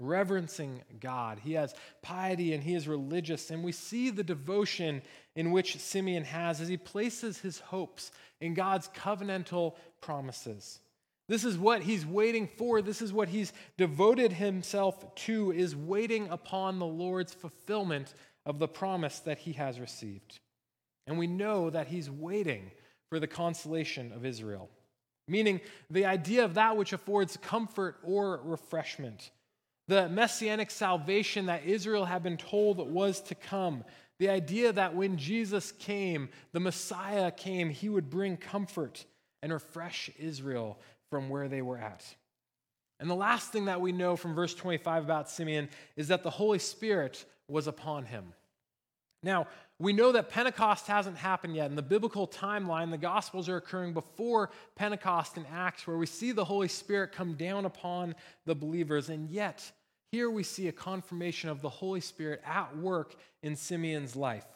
reverencing 0.00 0.82
God. 0.98 1.38
He 1.42 1.52
has 1.52 1.74
piety 2.02 2.54
and 2.54 2.62
he 2.62 2.74
is 2.74 2.88
religious. 2.88 3.50
And 3.50 3.62
we 3.62 3.72
see 3.72 4.10
the 4.10 4.24
devotion 4.24 5.02
in 5.36 5.50
which 5.52 5.78
Simeon 5.78 6.24
has 6.24 6.60
as 6.60 6.68
he 6.68 6.76
places 6.76 7.38
his 7.38 7.58
hopes 7.58 8.10
in 8.40 8.54
God's 8.54 8.88
covenantal 8.88 9.74
promises. 10.00 10.80
This 11.28 11.44
is 11.44 11.56
what 11.56 11.82
he's 11.82 12.04
waiting 12.04 12.48
for. 12.58 12.82
This 12.82 13.00
is 13.00 13.12
what 13.12 13.28
he's 13.28 13.52
devoted 13.76 14.32
himself 14.32 15.14
to 15.14 15.52
is 15.52 15.76
waiting 15.76 16.28
upon 16.28 16.78
the 16.78 16.86
Lord's 16.86 17.32
fulfillment 17.32 18.14
of 18.44 18.58
the 18.58 18.66
promise 18.66 19.20
that 19.20 19.38
he 19.38 19.52
has 19.52 19.78
received. 19.78 20.40
And 21.06 21.18
we 21.18 21.28
know 21.28 21.70
that 21.70 21.86
he's 21.86 22.10
waiting 22.10 22.72
for 23.08 23.20
the 23.20 23.26
consolation 23.26 24.12
of 24.12 24.24
Israel, 24.24 24.70
meaning 25.28 25.60
the 25.88 26.04
idea 26.04 26.44
of 26.44 26.54
that 26.54 26.76
which 26.76 26.92
affords 26.92 27.36
comfort 27.36 27.98
or 28.02 28.40
refreshment 28.42 29.30
the 29.90 30.08
messianic 30.08 30.70
salvation 30.70 31.46
that 31.46 31.64
Israel 31.64 32.04
had 32.04 32.22
been 32.22 32.36
told 32.36 32.78
was 32.78 33.20
to 33.22 33.34
come. 33.34 33.82
The 34.20 34.28
idea 34.28 34.72
that 34.72 34.94
when 34.94 35.16
Jesus 35.16 35.72
came, 35.72 36.28
the 36.52 36.60
Messiah 36.60 37.32
came, 37.32 37.70
he 37.70 37.88
would 37.88 38.08
bring 38.08 38.36
comfort 38.36 39.04
and 39.42 39.52
refresh 39.52 40.08
Israel 40.16 40.78
from 41.10 41.28
where 41.28 41.48
they 41.48 41.60
were 41.60 41.76
at. 41.76 42.04
And 43.00 43.10
the 43.10 43.16
last 43.16 43.50
thing 43.50 43.64
that 43.64 43.80
we 43.80 43.90
know 43.90 44.14
from 44.14 44.32
verse 44.32 44.54
25 44.54 45.02
about 45.02 45.28
Simeon 45.28 45.68
is 45.96 46.06
that 46.06 46.22
the 46.22 46.30
Holy 46.30 46.60
Spirit 46.60 47.24
was 47.48 47.66
upon 47.66 48.04
him. 48.04 48.32
Now, 49.24 49.48
we 49.80 49.92
know 49.92 50.12
that 50.12 50.28
Pentecost 50.28 50.86
hasn't 50.86 51.16
happened 51.16 51.56
yet. 51.56 51.68
In 51.68 51.74
the 51.74 51.82
biblical 51.82 52.28
timeline, 52.28 52.92
the 52.92 52.96
Gospels 52.98 53.48
are 53.48 53.56
occurring 53.56 53.92
before 53.92 54.50
Pentecost 54.76 55.36
in 55.36 55.46
Acts, 55.52 55.84
where 55.84 55.96
we 55.96 56.06
see 56.06 56.30
the 56.30 56.44
Holy 56.44 56.68
Spirit 56.68 57.10
come 57.10 57.34
down 57.34 57.64
upon 57.64 58.14
the 58.46 58.54
believers. 58.54 59.08
And 59.08 59.28
yet, 59.28 59.72
here 60.12 60.30
we 60.30 60.42
see 60.42 60.68
a 60.68 60.72
confirmation 60.72 61.50
of 61.50 61.62
the 61.62 61.68
Holy 61.68 62.00
Spirit 62.00 62.42
at 62.44 62.76
work 62.76 63.14
in 63.42 63.56
Simeon's 63.56 64.16
life. 64.16 64.46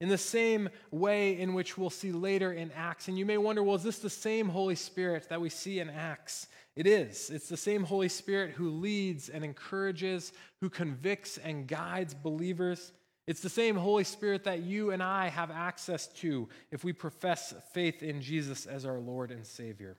In 0.00 0.10
the 0.10 0.18
same 0.18 0.68
way 0.90 1.40
in 1.40 1.54
which 1.54 1.78
we'll 1.78 1.88
see 1.88 2.12
later 2.12 2.52
in 2.52 2.70
Acts. 2.72 3.08
And 3.08 3.18
you 3.18 3.24
may 3.24 3.38
wonder, 3.38 3.62
well, 3.62 3.76
is 3.76 3.82
this 3.82 3.98
the 3.98 4.10
same 4.10 4.48
Holy 4.48 4.74
Spirit 4.74 5.30
that 5.30 5.40
we 5.40 5.48
see 5.48 5.80
in 5.80 5.88
Acts? 5.88 6.48
It 6.74 6.86
is. 6.86 7.30
It's 7.30 7.48
the 7.48 7.56
same 7.56 7.82
Holy 7.82 8.10
Spirit 8.10 8.50
who 8.50 8.68
leads 8.68 9.30
and 9.30 9.42
encourages, 9.42 10.34
who 10.60 10.68
convicts 10.68 11.38
and 11.38 11.66
guides 11.66 12.12
believers. 12.12 12.92
It's 13.26 13.40
the 13.40 13.48
same 13.48 13.74
Holy 13.74 14.04
Spirit 14.04 14.44
that 14.44 14.60
you 14.60 14.90
and 14.90 15.02
I 15.02 15.28
have 15.28 15.50
access 15.50 16.08
to 16.08 16.48
if 16.70 16.84
we 16.84 16.92
profess 16.92 17.54
faith 17.72 18.02
in 18.02 18.20
Jesus 18.20 18.66
as 18.66 18.84
our 18.84 18.98
Lord 18.98 19.30
and 19.30 19.46
Savior. 19.46 19.96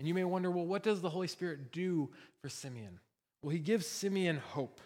And 0.00 0.08
you 0.08 0.14
may 0.14 0.24
wonder, 0.24 0.50
well, 0.50 0.66
what 0.66 0.82
does 0.82 1.00
the 1.00 1.10
Holy 1.10 1.28
Spirit 1.28 1.70
do 1.70 2.10
for 2.42 2.48
Simeon? 2.48 2.98
Well, 3.42 3.50
he 3.50 3.58
gives 3.58 3.86
Simeon 3.86 4.36
hope. 4.36 4.80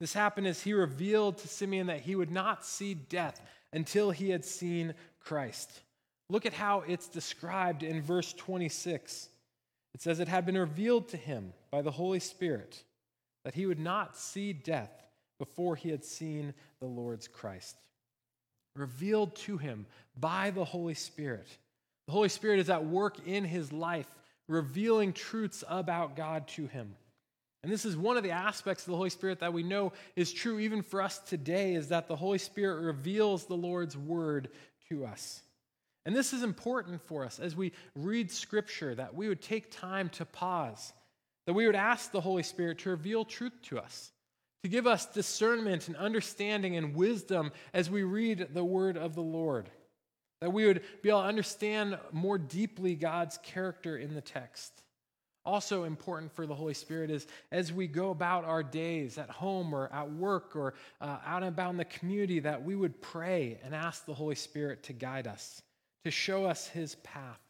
This 0.00 0.12
happened 0.12 0.46
as 0.46 0.62
he 0.62 0.72
revealed 0.72 1.38
to 1.38 1.48
Simeon 1.48 1.86
that 1.86 2.00
he 2.00 2.16
would 2.16 2.30
not 2.30 2.64
see 2.64 2.94
death 2.94 3.40
until 3.72 4.10
he 4.10 4.30
had 4.30 4.44
seen 4.44 4.94
Christ. 5.20 5.70
Look 6.28 6.46
at 6.46 6.52
how 6.52 6.80
it's 6.80 7.08
described 7.08 7.82
in 7.82 8.02
verse 8.02 8.32
26. 8.32 9.28
It 9.94 10.02
says, 10.02 10.20
It 10.20 10.28
had 10.28 10.44
been 10.46 10.58
revealed 10.58 11.08
to 11.08 11.16
him 11.16 11.52
by 11.70 11.82
the 11.82 11.90
Holy 11.90 12.20
Spirit 12.20 12.82
that 13.44 13.54
he 13.54 13.66
would 13.66 13.78
not 13.78 14.16
see 14.16 14.52
death 14.52 14.90
before 15.38 15.76
he 15.76 15.90
had 15.90 16.04
seen 16.04 16.54
the 16.80 16.86
Lord's 16.86 17.28
Christ. 17.28 17.76
Revealed 18.76 19.36
to 19.36 19.56
him 19.56 19.86
by 20.18 20.50
the 20.50 20.64
Holy 20.64 20.94
Spirit. 20.94 21.46
The 22.06 22.12
Holy 22.12 22.28
Spirit 22.28 22.58
is 22.58 22.70
at 22.70 22.84
work 22.84 23.26
in 23.26 23.44
his 23.44 23.72
life, 23.72 24.08
revealing 24.48 25.12
truths 25.12 25.62
about 25.68 26.16
God 26.16 26.48
to 26.48 26.66
him. 26.66 26.96
And 27.64 27.72
this 27.72 27.86
is 27.86 27.96
one 27.96 28.18
of 28.18 28.22
the 28.22 28.30
aspects 28.30 28.84
of 28.84 28.90
the 28.90 28.96
Holy 28.98 29.08
Spirit 29.08 29.38
that 29.40 29.54
we 29.54 29.62
know 29.62 29.94
is 30.16 30.30
true 30.30 30.58
even 30.58 30.82
for 30.82 31.00
us 31.00 31.18
today 31.18 31.74
is 31.74 31.88
that 31.88 32.08
the 32.08 32.14
Holy 32.14 32.36
Spirit 32.36 32.82
reveals 32.82 33.46
the 33.46 33.56
Lord's 33.56 33.96
word 33.96 34.50
to 34.90 35.06
us. 35.06 35.40
And 36.04 36.14
this 36.14 36.34
is 36.34 36.42
important 36.42 37.00
for 37.00 37.24
us 37.24 37.38
as 37.38 37.56
we 37.56 37.72
read 37.96 38.30
scripture 38.30 38.94
that 38.94 39.14
we 39.14 39.28
would 39.28 39.40
take 39.40 39.70
time 39.70 40.10
to 40.10 40.26
pause, 40.26 40.92
that 41.46 41.54
we 41.54 41.64
would 41.64 41.74
ask 41.74 42.12
the 42.12 42.20
Holy 42.20 42.42
Spirit 42.42 42.80
to 42.80 42.90
reveal 42.90 43.24
truth 43.24 43.54
to 43.62 43.78
us, 43.78 44.12
to 44.62 44.68
give 44.68 44.86
us 44.86 45.06
discernment 45.06 45.88
and 45.88 45.96
understanding 45.96 46.76
and 46.76 46.94
wisdom 46.94 47.50
as 47.72 47.88
we 47.88 48.02
read 48.02 48.48
the 48.52 48.62
word 48.62 48.98
of 48.98 49.14
the 49.14 49.22
Lord, 49.22 49.70
that 50.42 50.52
we 50.52 50.66
would 50.66 50.82
be 51.00 51.08
able 51.08 51.22
to 51.22 51.28
understand 51.28 51.98
more 52.12 52.36
deeply 52.36 52.94
God's 52.94 53.38
character 53.38 53.96
in 53.96 54.12
the 54.12 54.20
text. 54.20 54.83
Also 55.44 55.84
important 55.84 56.32
for 56.32 56.46
the 56.46 56.54
Holy 56.54 56.74
Spirit 56.74 57.10
is 57.10 57.26
as 57.52 57.72
we 57.72 57.86
go 57.86 58.10
about 58.10 58.44
our 58.44 58.62
days 58.62 59.18
at 59.18 59.30
home 59.30 59.74
or 59.74 59.92
at 59.92 60.10
work 60.10 60.56
or 60.56 60.74
uh, 61.00 61.18
out 61.26 61.42
and 61.42 61.52
about 61.52 61.70
in 61.70 61.76
the 61.76 61.84
community, 61.84 62.40
that 62.40 62.64
we 62.64 62.74
would 62.74 63.00
pray 63.00 63.58
and 63.64 63.74
ask 63.74 64.06
the 64.06 64.14
Holy 64.14 64.34
Spirit 64.34 64.82
to 64.84 64.92
guide 64.92 65.26
us, 65.26 65.62
to 66.04 66.10
show 66.10 66.44
us 66.44 66.66
his 66.66 66.94
path. 66.96 67.40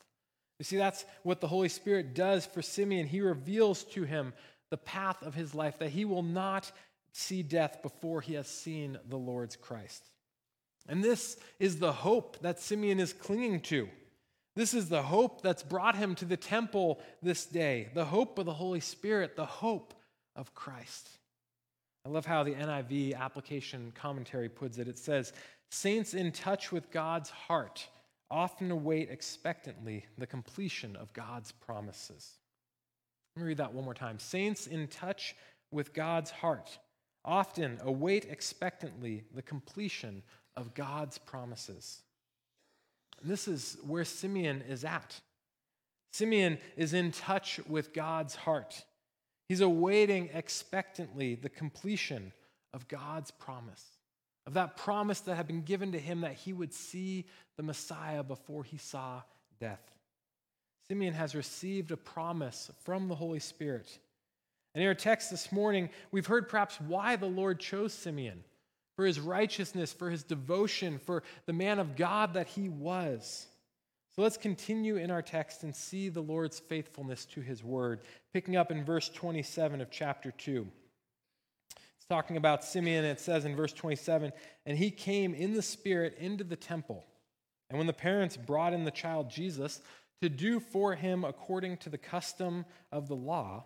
You 0.59 0.65
see, 0.65 0.77
that's 0.77 1.05
what 1.23 1.41
the 1.41 1.49
Holy 1.49 1.69
Spirit 1.69 2.15
does 2.15 2.47
for 2.47 2.63
Simeon. 2.63 3.07
He 3.07 3.21
reveals 3.21 3.85
to 3.85 4.05
him 4.05 4.33
the 4.71 4.77
path 4.77 5.23
of 5.23 5.35
his 5.35 5.55
life, 5.55 5.79
that 5.79 5.91
he 5.91 6.05
will 6.05 6.23
not 6.23 6.71
see 7.13 7.43
death 7.43 7.83
before 7.83 8.21
he 8.21 8.35
has 8.35 8.49
seen 8.49 8.99
the 9.09 9.17
Lord's 9.17 9.57
Christ. 9.57 10.11
And 10.89 11.03
this 11.03 11.37
is 11.59 11.79
the 11.79 11.93
hope 11.93 12.39
that 12.43 12.61
Simeon 12.61 13.01
is 13.01 13.13
clinging 13.13 13.61
to. 13.63 13.89
This 14.57 14.73
is 14.73 14.89
the 14.89 15.03
hope 15.03 15.43
that's 15.43 15.63
brought 15.63 15.97
him 15.97 16.15
to 16.17 16.25
the 16.25 16.37
temple 16.37 17.01
this 17.23 17.45
day, 17.45 17.89
the 17.95 18.05
hope 18.05 18.39
of 18.39 18.47
the 18.47 18.55
Holy 18.55 18.81
Spirit, 18.81 19.35
the 19.35 19.47
hope 19.47 19.95
of 20.37 20.55
Christ. 20.55 21.09
I 22.07 22.11
love 22.11 22.27
how 22.27 22.45
the 22.45 22.55
NIV 22.55 23.19
application 23.19 23.93
commentary 23.95 24.49
puts 24.49 24.79
it. 24.79 24.89
It 24.89 24.99
says, 24.99 25.33
Saints 25.71 26.15
in 26.15 26.31
touch 26.31 26.71
with 26.71 26.91
God's 26.93 27.31
heart 27.31 27.89
often 28.31 28.71
await 28.71 29.11
expectantly 29.11 30.07
the 30.19 30.27
completion 30.27 30.97
of 30.97 31.13
God's 31.13 31.51
promises. 31.51 32.35
Let 33.35 33.43
me 33.43 33.49
read 33.49 33.57
that 33.59 33.73
one 33.73 33.85
more 33.85 33.95
time. 33.95 34.19
Saints 34.19 34.67
in 34.67 34.87
touch 34.87 35.35
with 35.73 35.93
God's 35.93 36.31
heart 36.31 36.79
often 37.25 37.79
await 37.83 38.27
expectantly 38.27 39.25
the 39.35 39.43
completion 39.43 40.23
of 40.57 40.75
God's 40.75 41.19
promises. 41.19 42.03
And 43.21 43.31
this 43.31 43.49
is 43.49 43.77
where 43.87 44.05
Simeon 44.05 44.63
is 44.69 44.85
at. 44.85 45.21
Simeon 46.13 46.59
is 46.77 46.95
in 46.95 47.11
touch 47.11 47.61
with 47.69 47.93
God's 47.93 48.35
heart. 48.35 48.85
He's 49.49 49.61
awaiting 49.61 50.31
expectantly 50.33 51.35
the 51.35 51.49
completion 51.49 52.33
of 52.73 52.89
God's 52.89 53.31
promise, 53.31 53.85
of 54.47 54.55
that 54.55 54.77
promise 54.77 55.21
that 55.21 55.37
had 55.37 55.47
been 55.47 55.63
given 55.63 55.93
to 55.93 55.99
him 55.99 56.23
that 56.23 56.35
he 56.35 56.53
would 56.53 56.73
see 56.73 57.27
the 57.57 57.63
Messiah 57.63 58.23
before 58.23 58.65
he 58.65 58.79
saw 58.79 59.23
death. 59.61 59.83
Simeon 60.89 61.15
has 61.15 61.35
received 61.35 61.91
a 61.93 61.97
promise 61.97 62.71
from 62.85 63.09
the 63.09 63.15
Holy 63.15 63.41
Spirit. 63.41 63.99
And 64.75 64.83
in 64.83 64.89
our 64.89 64.95
text 64.95 65.31
this 65.31 65.51
morning, 65.51 65.89
we've 66.11 66.27
heard 66.27 66.49
perhaps 66.49 66.81
why 66.81 67.17
the 67.17 67.27
Lord 67.27 67.59
chose 67.61 67.93
Simeon 67.93 68.45
for 68.97 69.05
his 69.05 69.21
righteousness, 69.21 69.93
for 69.93 70.11
his 70.11 70.23
devotion, 70.23 70.99
for 70.99 71.23
the 71.47 71.53
man 71.53 71.79
of 71.79 71.97
God 71.97 72.35
that 72.35 72.49
he 72.49 72.69
was. 72.69 73.47
So 74.15 74.23
let's 74.23 74.37
continue 74.37 74.97
in 74.97 75.11
our 75.11 75.23
text 75.23 75.65
and 75.65 75.75
see 75.75 76.09
the 76.09 76.21
Lord's 76.21 76.61
faithfulness 76.61 77.25
to 77.27 77.41
his 77.41 77.65
word, 77.65 78.03
picking 78.33 78.57
up 78.57 78.71
in 78.71 78.85
verse 78.85 79.09
27 79.09 79.81
of 79.81 79.91
chapter 79.91 80.31
2. 80.31 80.67
It's 82.05 82.07
talking 82.09 82.37
about 82.37 82.63
Simeon, 82.63 83.05
it 83.05 83.19
says 83.19 83.45
in 83.45 83.57
verse 83.57 83.73
27 83.73 84.33
And 84.67 84.79
he 84.79 84.91
came 84.91 85.35
in 85.35 85.55
the 85.55 85.63
Spirit 85.63 86.17
into 86.19 86.45
the 86.45 86.55
temple. 86.55 87.05
And 87.69 87.79
when 87.79 87.89
the 87.89 87.93
parents 87.93 88.37
brought 88.37 88.73
in 88.73 88.85
the 88.85 88.91
child 88.93 89.31
Jesus 89.31 89.81
to 90.23 90.29
do 90.29 90.61
for 90.61 90.95
him 90.95 91.25
according 91.25 91.79
to 91.79 91.91
the 91.91 91.99
custom 91.99 92.67
of 92.93 93.09
the 93.09 93.17
law, 93.17 93.65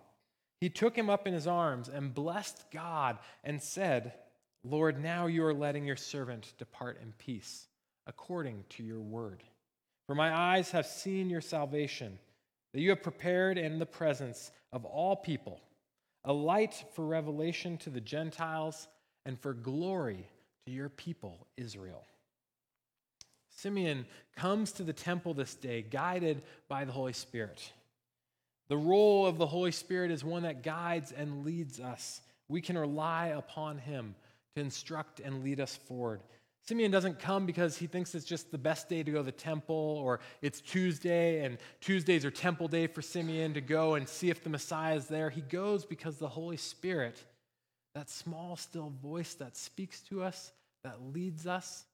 he 0.61 0.71
took 0.71 0.97
him 0.97 1.11
up 1.11 1.27
in 1.27 1.35
his 1.35 1.47
arms 1.47 1.89
and 1.89 2.15
blessed 2.15 2.65
God 2.73 3.19
and 3.45 3.63
said, 3.63 4.15
Lord, 4.65 5.03
now 5.03 5.27
you 5.27 5.45
are 5.45 5.55
letting 5.55 5.87
your 5.87 5.97
servant 5.97 6.53
depart 6.59 7.01
in 7.03 7.13
peace, 7.19 7.67
according 8.07 8.65
to 8.71 8.83
your 8.83 9.01
word. 9.01 9.43
For 10.07 10.15
my 10.15 10.35
eyes 10.35 10.71
have 10.71 10.87
seen 10.87 11.31
your 11.31 11.41
salvation, 11.41 12.19
that 12.73 12.81
you 12.81 12.91
have 12.91 13.03
prepared 13.03 13.59
in 13.59 13.79
the 13.79 13.87
presence 13.87 14.51
of 14.73 14.85
all 14.85 15.17
people 15.17 15.61
a 16.25 16.33
light 16.33 16.85
for 16.95 17.07
revelation 17.07 17.79
to 17.79 17.91
the 17.91 18.01
Gentiles 18.01 18.89
and 19.25 19.39
for 19.39 19.55
glory 19.55 20.27
to 20.67 20.73
your 20.73 20.89
people, 20.89 21.47
Israel. 21.57 22.05
Simeon 23.49 24.07
comes 24.37 24.73
to 24.73 24.83
the 24.83 24.93
temple 24.93 25.35
this 25.35 25.55
day 25.55 25.83
guided 25.83 26.43
by 26.69 26.85
the 26.85 26.93
Holy 26.93 27.13
Spirit. 27.13 27.73
The 28.69 28.77
role 28.77 29.27
of 29.27 29.39
the 29.39 29.47
Holy 29.47 29.73
Spirit 29.73 30.11
is 30.11 30.23
one 30.23 30.43
that 30.43 30.63
guides 30.63 31.13
and 31.13 31.45
leads 31.45 31.81
us. 31.81 32.21
We 32.49 32.61
can 32.61 32.77
rely 32.77 33.29
upon 33.29 33.79
him 33.79 34.15
to 34.59 34.65
instruct 34.65 35.21
and 35.21 35.43
lead 35.43 35.61
us 35.61 35.77
forward. 35.77 36.21
Simeon 36.67 36.91
doesn't 36.91 37.19
come 37.19 37.47
because 37.47 37.79
he 37.79 37.87
thinks 37.87 38.15
it's 38.15 38.27
just 38.27 38.51
the 38.51 38.59
best 38.59 38.91
day 38.91 39.03
to 39.03 39.11
go 39.11 39.19
to 39.19 39.25
the 39.25 39.33
temple 39.33 39.99
or 40.03 40.21
it's 40.43 40.61
Tuesday 40.61 41.45
and 41.45 41.57
Tuesdays 41.81 42.27
are 42.27 42.31
temple 42.31 42.69
day 42.69 42.87
for 42.87 43.01
Simeon 43.01 43.55
to 43.55 43.63
go 43.63 43.95
and 43.95 44.07
see 44.07 44.29
if 44.29 44.45
the 44.45 44.51
Messiah 44.51 44.95
is 44.95 45.07
there. 45.07 45.31
He 45.31 45.41
goes 45.41 45.87
because 45.87 46.19
the 46.19 46.29
Holy 46.29 46.59
Spirit, 46.59 47.25
that 47.95 48.11
small, 48.11 48.55
still 48.57 48.93
voice 49.03 49.33
that 49.35 49.57
speaks 49.57 50.03
to 50.03 50.23
us, 50.23 50.53
that 50.85 51.01
leads 51.15 51.47
us, 51.47 51.87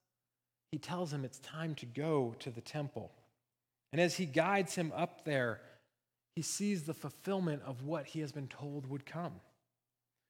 he 0.73 0.77
tells 0.77 1.13
him 1.13 1.23
it's 1.23 1.39
time 1.39 1.73
to 1.75 1.85
go 1.85 2.35
to 2.39 2.49
the 2.49 2.59
temple. 2.59 3.13
And 3.93 4.01
as 4.01 4.15
he 4.17 4.25
guides 4.25 4.75
him 4.75 4.91
up 4.93 5.23
there, 5.23 5.61
he 6.35 6.41
sees 6.41 6.83
the 6.83 6.93
fulfillment 6.93 7.61
of 7.65 7.83
what 7.83 8.07
he 8.07 8.19
has 8.19 8.33
been 8.33 8.49
told 8.49 8.87
would 8.87 9.05
come. 9.05 9.35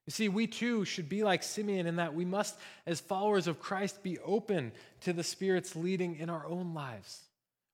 You 0.05 0.11
see, 0.11 0.29
we 0.29 0.45
too 0.45 0.85
should 0.85 1.09
be 1.09 1.23
like 1.23 1.41
Simeon 1.41 1.87
in 1.87 1.95
that 1.95 2.13
we 2.13 2.25
must, 2.25 2.57
as 2.85 2.99
followers 2.99 3.47
of 3.47 3.59
Christ, 3.59 4.03
be 4.03 4.19
open 4.19 4.71
to 5.01 5.13
the 5.13 5.23
Spirit's 5.23 5.75
leading 5.75 6.17
in 6.17 6.29
our 6.29 6.45
own 6.45 6.73
lives. 6.73 7.21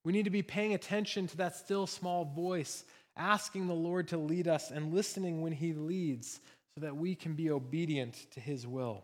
We 0.05 0.13
need 0.13 0.23
to 0.23 0.31
be 0.31 0.41
paying 0.41 0.73
attention 0.73 1.27
to 1.27 1.37
that 1.37 1.57
still 1.57 1.87
small 1.87 2.23
voice, 2.23 2.85
asking 3.17 3.67
the 3.67 3.73
Lord 3.73 4.07
to 4.09 4.17
lead 4.17 4.47
us 4.47 4.71
and 4.71 4.93
listening 4.93 5.41
when 5.41 5.51
He 5.51 5.73
leads 5.73 6.39
so 6.75 6.81
that 6.81 6.95
we 6.95 7.15
can 7.15 7.33
be 7.33 7.51
obedient 7.51 8.15
to 8.31 8.39
His 8.39 8.65
will. 8.65 9.03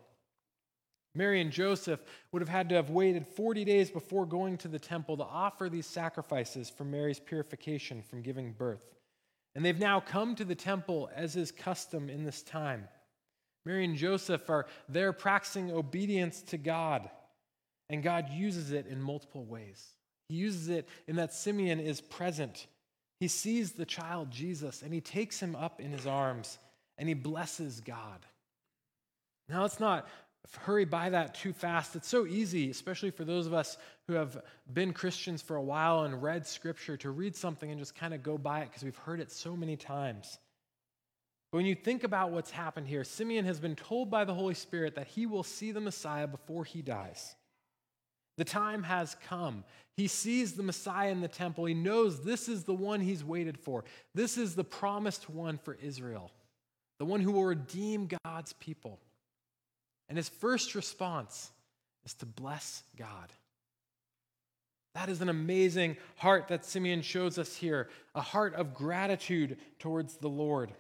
Mary 1.14 1.42
and 1.42 1.52
Joseph 1.52 2.00
would 2.32 2.42
have 2.42 2.50
had 2.50 2.70
to 2.70 2.76
have 2.76 2.92
waited 2.92 3.28
40 3.28 3.66
days 3.66 3.90
before 3.90 4.26
going 4.26 4.58
to 4.60 4.68
the 4.68 4.80
temple 4.80 5.18
to 5.18 5.24
offer 5.24 5.68
these 5.68 5.88
sacrifices 5.88 6.70
for 6.70 6.86
Mary's 6.86 7.20
purification 7.20 8.04
from 8.04 8.22
giving 8.22 8.54
birth. 8.54 8.96
And 9.56 9.66
they've 9.66 9.78
now 9.78 10.00
come 10.00 10.36
to 10.36 10.46
the 10.46 10.56
temple 10.56 11.10
as 11.16 11.36
is 11.36 11.52
custom 11.52 12.10
in 12.10 12.24
this 12.24 12.44
time. 12.44 12.88
Mary 13.68 13.84
and 13.84 13.98
Joseph 13.98 14.50
are 14.50 14.66
there 14.88 15.12
practicing 15.12 15.72
obedience 15.72 16.42
to 16.44 16.58
God, 16.58 17.10
and 17.90 18.02
God 18.02 18.30
uses 18.30 18.72
it 18.72 18.88
in 18.88 19.02
multiple 19.02 19.44
ways. 19.44 19.86
He 20.30 20.36
uses 20.36 20.70
it 20.70 20.88
in 21.08 21.18
that 21.18 21.34
Simeon 21.34 21.80
is 21.80 22.00
present. 22.00 22.68
He 23.20 23.28
sees 23.28 23.74
the 23.74 23.86
child 23.86 24.32
Jesus 24.32 24.82
and 24.82 24.94
he 24.94 25.02
takes 25.02 25.40
him 25.40 25.56
up 25.56 25.82
in 25.82 25.92
his 25.92 26.06
arms 26.06 26.60
and 26.98 27.08
he 27.08 27.14
blesses 27.14 27.82
God. 27.82 28.26
Now, 29.50 29.62
let's 29.62 29.80
not 29.80 30.08
hurry 30.60 30.86
by 30.86 31.10
that 31.10 31.36
too 31.36 31.54
fast. 31.54 31.96
It's 31.96 32.08
so 32.08 32.26
easy, 32.26 32.70
especially 32.70 33.12
for 33.12 33.26
those 33.26 33.48
of 33.48 33.54
us 33.54 33.78
who 34.08 34.14
have 34.14 34.42
been 34.72 34.94
Christians 34.94 35.42
for 35.42 35.56
a 35.56 35.62
while 35.62 36.04
and 36.04 36.22
read 36.22 36.46
scripture, 36.46 36.98
to 36.98 37.10
read 37.10 37.36
something 37.36 37.70
and 37.70 37.80
just 37.80 37.96
kind 37.96 38.14
of 38.14 38.24
go 38.24 38.38
by 38.38 38.62
it 38.62 38.70
because 38.70 38.84
we've 38.84 38.98
heard 38.98 39.20
it 39.20 39.32
so 39.32 39.56
many 39.56 39.76
times. 39.76 40.40
But 41.52 41.58
when 41.58 41.66
you 41.66 41.76
think 41.76 42.04
about 42.04 42.32
what's 42.32 42.52
happened 42.52 42.88
here, 42.88 43.04
Simeon 43.04 43.46
has 43.46 43.60
been 43.60 43.76
told 43.76 44.10
by 44.10 44.26
the 44.26 44.34
Holy 44.34 44.54
Spirit 44.54 44.96
that 44.96 45.08
he 45.08 45.26
will 45.26 45.44
see 45.44 45.72
the 45.72 45.80
Messiah 45.80 46.28
before 46.28 46.66
he 46.66 46.82
dies. 46.82 47.36
The 48.38 48.46
time 48.46 48.84
has 48.84 49.16
come. 49.28 49.64
He 49.96 50.08
sees 50.08 50.54
the 50.54 50.64
Messiah 50.64 51.10
in 51.10 51.22
the 51.22 51.28
temple. 51.28 51.66
He 51.66 51.74
knows 51.74 52.24
this 52.24 52.48
is 52.48 52.66
the 52.66 52.74
one 52.74 53.00
he's 53.00 53.24
waited 53.24 53.58
for. 53.58 53.84
This 54.14 54.38
is 54.38 54.56
the 54.56 54.64
promised 54.64 55.30
one 55.30 55.58
for 55.58 55.78
Israel, 55.82 56.32
the 57.00 57.06
one 57.06 57.22
who 57.22 57.32
will 57.32 57.46
redeem 57.46 58.10
God's 58.24 58.54
people. 58.54 59.00
And 60.10 60.18
his 60.18 60.30
first 60.30 60.76
response 60.76 61.52
is 62.06 62.14
to 62.16 62.26
bless 62.26 62.84
God. 62.96 63.34
That 64.94 65.10
is 65.10 65.22
an 65.22 65.30
amazing 65.30 65.98
heart 66.16 66.48
that 66.48 66.66
Simeon 66.66 67.02
shows 67.02 67.38
us 67.38 67.56
here 67.56 67.90
a 68.16 68.22
heart 68.22 68.56
of 68.56 68.74
gratitude 68.74 69.58
towards 69.80 70.18
the 70.18 70.30
Lord. 70.30 70.72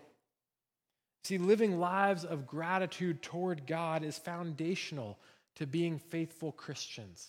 See, 1.28 1.38
living 1.38 1.78
lives 1.78 2.24
of 2.24 2.48
gratitude 2.48 3.22
toward 3.22 3.68
God 3.68 4.02
is 4.02 4.18
foundational 4.18 5.20
to 5.56 5.68
being 5.68 6.00
faithful 6.00 6.54
Christians. 6.54 7.28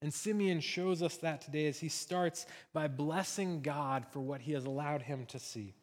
And 0.00 0.14
Simeon 0.14 0.60
shows 0.60 1.02
us 1.02 1.18
that 1.18 1.42
today 1.42 1.66
as 1.66 1.78
he 1.78 1.90
starts 1.90 2.46
by 2.72 2.88
blessing 2.88 3.60
God 3.60 4.06
for 4.10 4.20
what 4.20 4.40
he 4.40 4.52
has 4.52 4.64
allowed 4.64 5.02
him 5.02 5.26
to 5.26 5.38
see. 5.38 5.74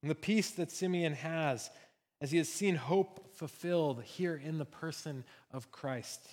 And 0.00 0.10
the 0.10 0.14
peace 0.14 0.52
that 0.52 0.70
Simeon 0.70 1.12
has 1.12 1.68
as 2.22 2.30
he 2.30 2.38
has 2.38 2.48
seen 2.48 2.76
hope 2.76 3.36
fulfilled 3.36 4.02
here 4.02 4.40
in 4.42 4.56
the 4.56 4.64
person 4.64 5.24
of 5.52 5.70
Christ. 5.70 6.26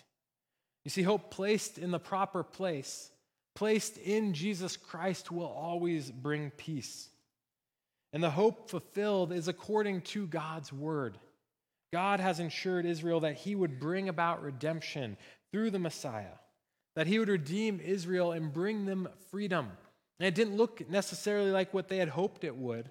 You 0.85 0.91
see, 0.91 1.01
hope 1.01 1.29
placed 1.29 1.77
in 1.77 1.91
the 1.91 1.99
proper 1.99 2.41
place, 2.41 3.11
placed 3.53 3.97
in 3.97 4.33
Jesus 4.33 4.77
Christ, 4.77 5.29
will 5.29 5.45
always 5.45 6.09
bring 6.09 6.51
peace. 6.51 7.09
And 8.15 8.23
the 8.23 8.29
hope 8.29 8.69
fulfilled 8.69 9.33
is 9.33 9.49
according 9.49 10.01
to 10.03 10.25
God's 10.25 10.71
word. 10.71 11.17
God 11.91 12.21
has 12.21 12.39
ensured 12.39 12.85
Israel 12.85 13.19
that 13.19 13.35
he 13.35 13.55
would 13.55 13.77
bring 13.77 14.07
about 14.07 14.41
redemption 14.41 15.17
through 15.51 15.71
the 15.71 15.79
Messiah, 15.79 16.37
that 16.95 17.07
he 17.07 17.19
would 17.19 17.27
redeem 17.27 17.81
Israel 17.81 18.31
and 18.31 18.53
bring 18.53 18.85
them 18.85 19.09
freedom. 19.31 19.69
And 20.17 20.25
it 20.25 20.33
didn't 20.33 20.55
look 20.55 20.89
necessarily 20.89 21.51
like 21.51 21.73
what 21.73 21.89
they 21.89 21.97
had 21.97 22.07
hoped 22.07 22.45
it 22.45 22.55
would, 22.55 22.89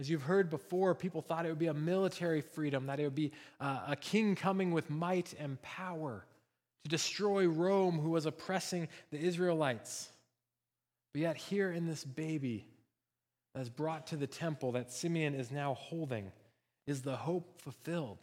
As 0.00 0.08
you've 0.08 0.22
heard 0.22 0.48
before, 0.48 0.94
people 0.94 1.20
thought 1.20 1.44
it 1.44 1.50
would 1.50 1.58
be 1.58 1.66
a 1.66 1.74
military 1.74 2.40
freedom, 2.40 2.86
that 2.86 3.00
it 3.00 3.04
would 3.04 3.14
be 3.14 3.32
uh, 3.60 3.80
a 3.88 3.96
king 3.96 4.34
coming 4.34 4.70
with 4.70 4.88
might 4.88 5.34
and 5.38 5.60
power 5.60 6.24
to 6.84 6.88
destroy 6.88 7.46
Rome 7.46 7.98
who 7.98 8.10
was 8.10 8.24
oppressing 8.24 8.88
the 9.10 9.18
Israelites. 9.18 10.08
But 11.12 11.20
yet, 11.20 11.36
here 11.36 11.70
in 11.70 11.86
this 11.86 12.02
baby 12.02 12.66
that 13.54 13.62
is 13.62 13.68
brought 13.68 14.06
to 14.08 14.16
the 14.16 14.26
temple 14.26 14.72
that 14.72 14.92
Simeon 14.92 15.34
is 15.34 15.50
now 15.50 15.74
holding 15.74 16.30
is 16.86 17.02
the 17.02 17.16
hope 17.16 17.60
fulfilled. 17.60 18.18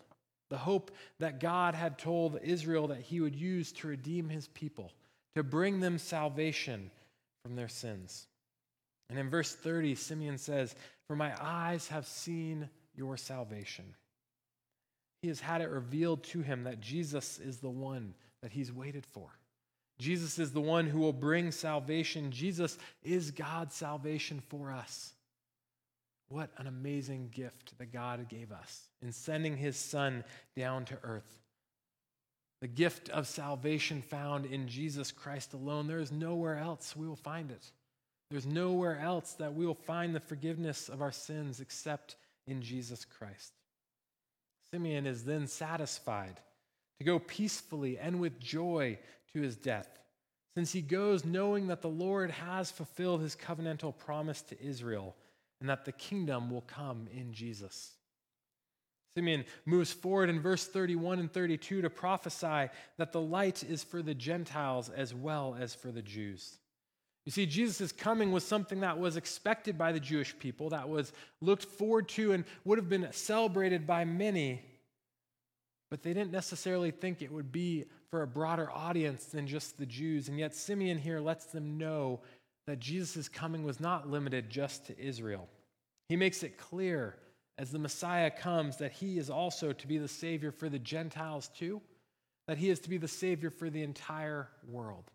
The 0.50 0.58
hope 0.58 0.92
that 1.20 1.40
God 1.40 1.76
had 1.76 1.98
told 1.98 2.40
Israel 2.44 2.88
that 2.88 3.02
he 3.02 3.20
would 3.20 3.36
use 3.36 3.72
to 3.74 3.88
redeem 3.88 4.30
his 4.30 4.48
people, 4.50 4.92
to 5.36 5.44
bring 5.44 5.80
them 5.80 5.98
salvation 5.98 6.92
from 7.44 7.56
their 7.56 7.68
sins. 7.68 8.28
And 9.10 9.20
in 9.20 9.30
verse 9.30 9.54
30, 9.54 9.96
Simeon 9.96 10.38
says, 10.38 10.76
For 11.08 11.16
my 11.16 11.34
eyes 11.42 11.88
have 11.88 12.06
seen 12.06 12.70
your 12.96 13.18
salvation. 13.18 13.86
He 15.22 15.28
has 15.28 15.40
had 15.40 15.62
it 15.62 15.70
revealed 15.70 16.24
to 16.26 16.42
him 16.42 16.64
that 16.66 16.82
Jesus 16.82 17.40
is 17.40 17.58
the 17.58 17.70
one 17.70 18.14
that 18.42 18.52
he's 18.52 18.72
waited 18.72 19.06
for. 19.06 19.30
Jesus 19.98 20.40
is 20.40 20.52
the 20.52 20.62
one 20.62 20.86
who 20.86 21.00
will 21.00 21.14
bring 21.14 21.52
salvation. 21.52 22.32
Jesus 22.32 22.78
is 23.04 23.32
God's 23.32 23.76
salvation 23.76 24.42
for 24.50 24.72
us. 24.72 25.15
What 26.30 26.50
an 26.58 26.68
amazing 26.68 27.30
gift 27.32 27.78
that 27.78 27.94
God 27.94 28.28
gave 28.30 28.52
us 28.52 28.90
in 29.02 29.12
sending 29.12 29.58
his 29.58 29.78
Son 29.78 30.24
down 30.58 30.86
to 30.86 30.98
earth. 31.04 31.40
The 32.62 32.68
gift 32.68 33.10
of 33.10 33.28
salvation 33.28 34.02
found 34.02 34.46
in 34.46 34.68
Jesus 34.68 35.12
Christ 35.12 35.54
alone. 35.54 35.88
There 35.88 36.00
is 36.00 36.12
nowhere 36.12 36.58
else 36.58 36.96
we 36.96 37.08
will 37.08 37.16
find 37.16 37.52
it. 37.52 37.72
There's 38.32 38.48
nowhere 38.48 38.98
else 38.98 39.34
that 39.34 39.54
we 39.54 39.68
will 39.68 39.76
find 39.76 40.16
the 40.16 40.20
forgiveness 40.20 40.90
of 40.90 41.02
our 41.02 41.12
sins 41.12 41.60
except 41.60 42.16
in 42.48 42.62
Jesus 42.62 43.06
Christ. 43.06 43.54
Simeon 44.72 45.06
is 45.06 45.26
then 45.26 45.46
satisfied 45.46 46.40
to 46.98 47.04
go 47.06 47.20
peacefully 47.20 48.00
and 48.00 48.20
with 48.20 48.40
joy 48.40 48.98
to 49.34 49.42
his 49.42 49.56
death, 49.56 50.00
since 50.56 50.72
he 50.72 50.82
goes 50.82 51.24
knowing 51.24 51.68
that 51.68 51.82
the 51.82 51.90
Lord 51.90 52.32
has 52.32 52.72
fulfilled 52.72 53.22
his 53.22 53.36
covenantal 53.36 53.96
promise 53.96 54.42
to 54.44 54.62
Israel 54.62 55.16
and 55.60 55.70
that 55.70 55.86
the 55.86 55.92
kingdom 55.92 56.50
will 56.50 56.62
come 56.62 57.08
in 57.12 57.34
Jesus. 57.34 57.94
Simeon 59.16 59.46
moves 59.66 59.94
forward 59.94 60.30
in 60.30 60.42
verse 60.42 60.66
31 60.68 61.20
and 61.20 61.32
32 61.32 61.82
to 61.82 61.90
prophesy 61.90 62.70
that 62.98 63.14
the 63.14 63.22
light 63.22 63.64
is 63.64 63.84
for 63.84 64.02
the 64.02 64.14
Gentiles 64.14 64.90
as 64.90 65.14
well 65.14 65.56
as 65.58 65.74
for 65.74 65.92
the 65.92 66.02
Jews. 66.02 66.58
You 67.26 67.32
see, 67.32 67.46
Jesus' 67.46 67.92
coming 67.92 68.32
was 68.32 68.46
something 68.46 68.82
that 68.82 69.00
was 69.00 69.18
expected 69.18 69.78
by 69.78 69.94
the 69.94 70.00
Jewish 70.00 70.38
people, 70.38 70.70
that 70.70 70.90
was 70.90 71.12
looked 71.42 71.66
forward 71.66 72.10
to 72.10 72.34
and 72.34 72.44
would 72.66 72.78
have 72.78 72.90
been 72.90 73.08
celebrated 73.12 73.88
by 73.88 74.06
many, 74.06 74.62
but 75.90 76.04
they 76.04 76.14
didn't 76.14 76.32
necessarily 76.32 76.92
think 76.92 77.22
it 77.22 77.32
would 77.32 77.52
be 77.52 77.86
for 78.12 78.22
a 78.22 78.28
broader 78.28 78.70
audience 78.70 79.26
than 79.26 79.48
just 79.48 79.78
the 79.78 79.86
Jews. 79.86 80.28
And 80.28 80.38
yet, 80.38 80.54
Simeon 80.54 81.00
here 81.00 81.20
lets 81.20 81.46
them 81.46 81.78
know 81.78 82.22
that 82.68 82.80
Jesus' 82.80 83.30
coming 83.30 83.64
was 83.64 83.80
not 83.80 84.10
limited 84.10 84.50
just 84.50 84.88
to 84.88 85.00
Israel. 85.00 85.48
He 86.10 86.16
makes 86.16 86.44
it 86.44 86.58
clear 86.58 87.16
as 87.58 87.72
the 87.72 87.80
Messiah 87.80 88.30
comes 88.30 88.78
that 88.78 88.92
he 88.92 89.18
is 89.18 89.30
also 89.30 89.72
to 89.72 89.88
be 89.88 89.98
the 89.98 90.08
Savior 90.08 90.52
for 90.52 90.68
the 90.68 90.80
Gentiles 90.80 91.50
too, 91.58 91.82
that 92.48 92.58
he 92.58 92.70
is 92.70 92.80
to 92.82 92.90
be 92.90 92.98
the 92.98 93.08
Savior 93.08 93.50
for 93.50 93.70
the 93.70 93.84
entire 93.84 94.50
world. 94.68 95.12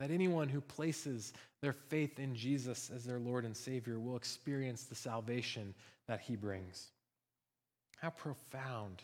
That 0.00 0.10
anyone 0.10 0.48
who 0.48 0.60
places 0.60 1.32
their 1.60 1.72
faith 1.72 2.18
in 2.18 2.34
Jesus 2.34 2.90
as 2.94 3.04
their 3.04 3.18
Lord 3.18 3.44
and 3.44 3.56
Savior 3.56 3.98
will 3.98 4.16
experience 4.16 4.84
the 4.84 4.94
salvation 4.94 5.74
that 6.06 6.20
he 6.20 6.36
brings. 6.36 6.88
How 7.96 8.10
profound 8.10 8.98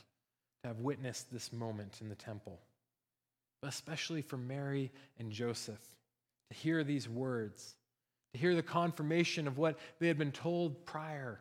to 0.62 0.68
have 0.68 0.79
witnessed 0.79 1.33
this 1.33 1.53
moment 1.53 1.99
in 2.01 2.09
the 2.09 2.14
temple, 2.14 2.61
especially 3.62 4.23
for 4.23 4.37
Mary 4.37 4.92
and 5.18 5.33
Joseph 5.33 5.81
to 6.50 6.57
hear 6.57 6.85
these 6.85 7.09
words, 7.09 7.74
to 8.33 8.38
hear 8.38 8.54
the 8.54 8.62
confirmation 8.62 9.46
of 9.46 9.59
what 9.59 9.78
they 9.98 10.09
had 10.09 10.18
been 10.18 10.33
told 10.33 10.85
prior 10.87 11.40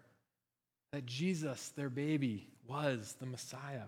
that 0.91 1.05
Jesus, 1.05 1.69
their 1.75 1.89
baby, 1.89 2.47
was 2.67 3.15
the 3.19 3.25
Messiah. 3.25 3.87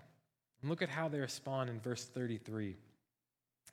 And 0.62 0.70
look 0.70 0.82
at 0.82 0.90
how 0.90 1.08
they 1.08 1.20
respond 1.20 1.70
in 1.70 1.80
verse 1.80 2.04
33. 2.04 2.76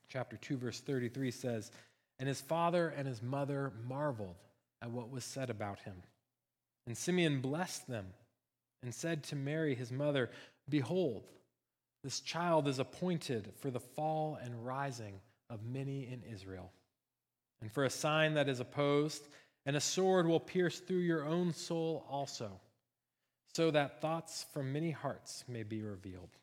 Chapter 0.08 0.36
2, 0.36 0.58
verse 0.58 0.80
33 0.80 1.30
says, 1.30 1.70
And 2.18 2.28
his 2.28 2.42
father 2.42 2.92
and 2.94 3.08
his 3.08 3.22
mother 3.22 3.72
marveled 3.88 4.36
at 4.82 4.90
what 4.90 5.10
was 5.10 5.24
said 5.24 5.48
about 5.48 5.78
him. 5.80 5.94
And 6.86 6.96
Simeon 6.96 7.40
blessed 7.40 7.88
them 7.88 8.06
and 8.82 8.94
said 8.94 9.22
to 9.24 9.36
Mary, 9.36 9.74
his 9.74 9.90
mother, 9.90 10.30
Behold, 10.68 11.24
this 12.04 12.20
child 12.20 12.68
is 12.68 12.78
appointed 12.78 13.52
for 13.60 13.70
the 13.70 13.80
fall 13.80 14.38
and 14.42 14.66
rising 14.66 15.14
of 15.48 15.64
many 15.64 16.02
in 16.02 16.22
Israel 16.30 16.70
and 17.62 17.72
for 17.72 17.84
a 17.84 17.90
sign 17.90 18.34
that 18.34 18.48
is 18.48 18.60
opposed, 18.60 19.22
and 19.64 19.76
a 19.76 19.80
sword 19.80 20.26
will 20.26 20.40
pierce 20.40 20.80
through 20.80 20.98
your 20.98 21.24
own 21.24 21.54
soul 21.54 22.04
also, 22.10 22.50
so 23.54 23.70
that 23.70 24.00
thoughts 24.00 24.44
from 24.52 24.72
many 24.72 24.90
hearts 24.90 25.44
may 25.48 25.62
be 25.62 25.80
revealed. 25.80 26.36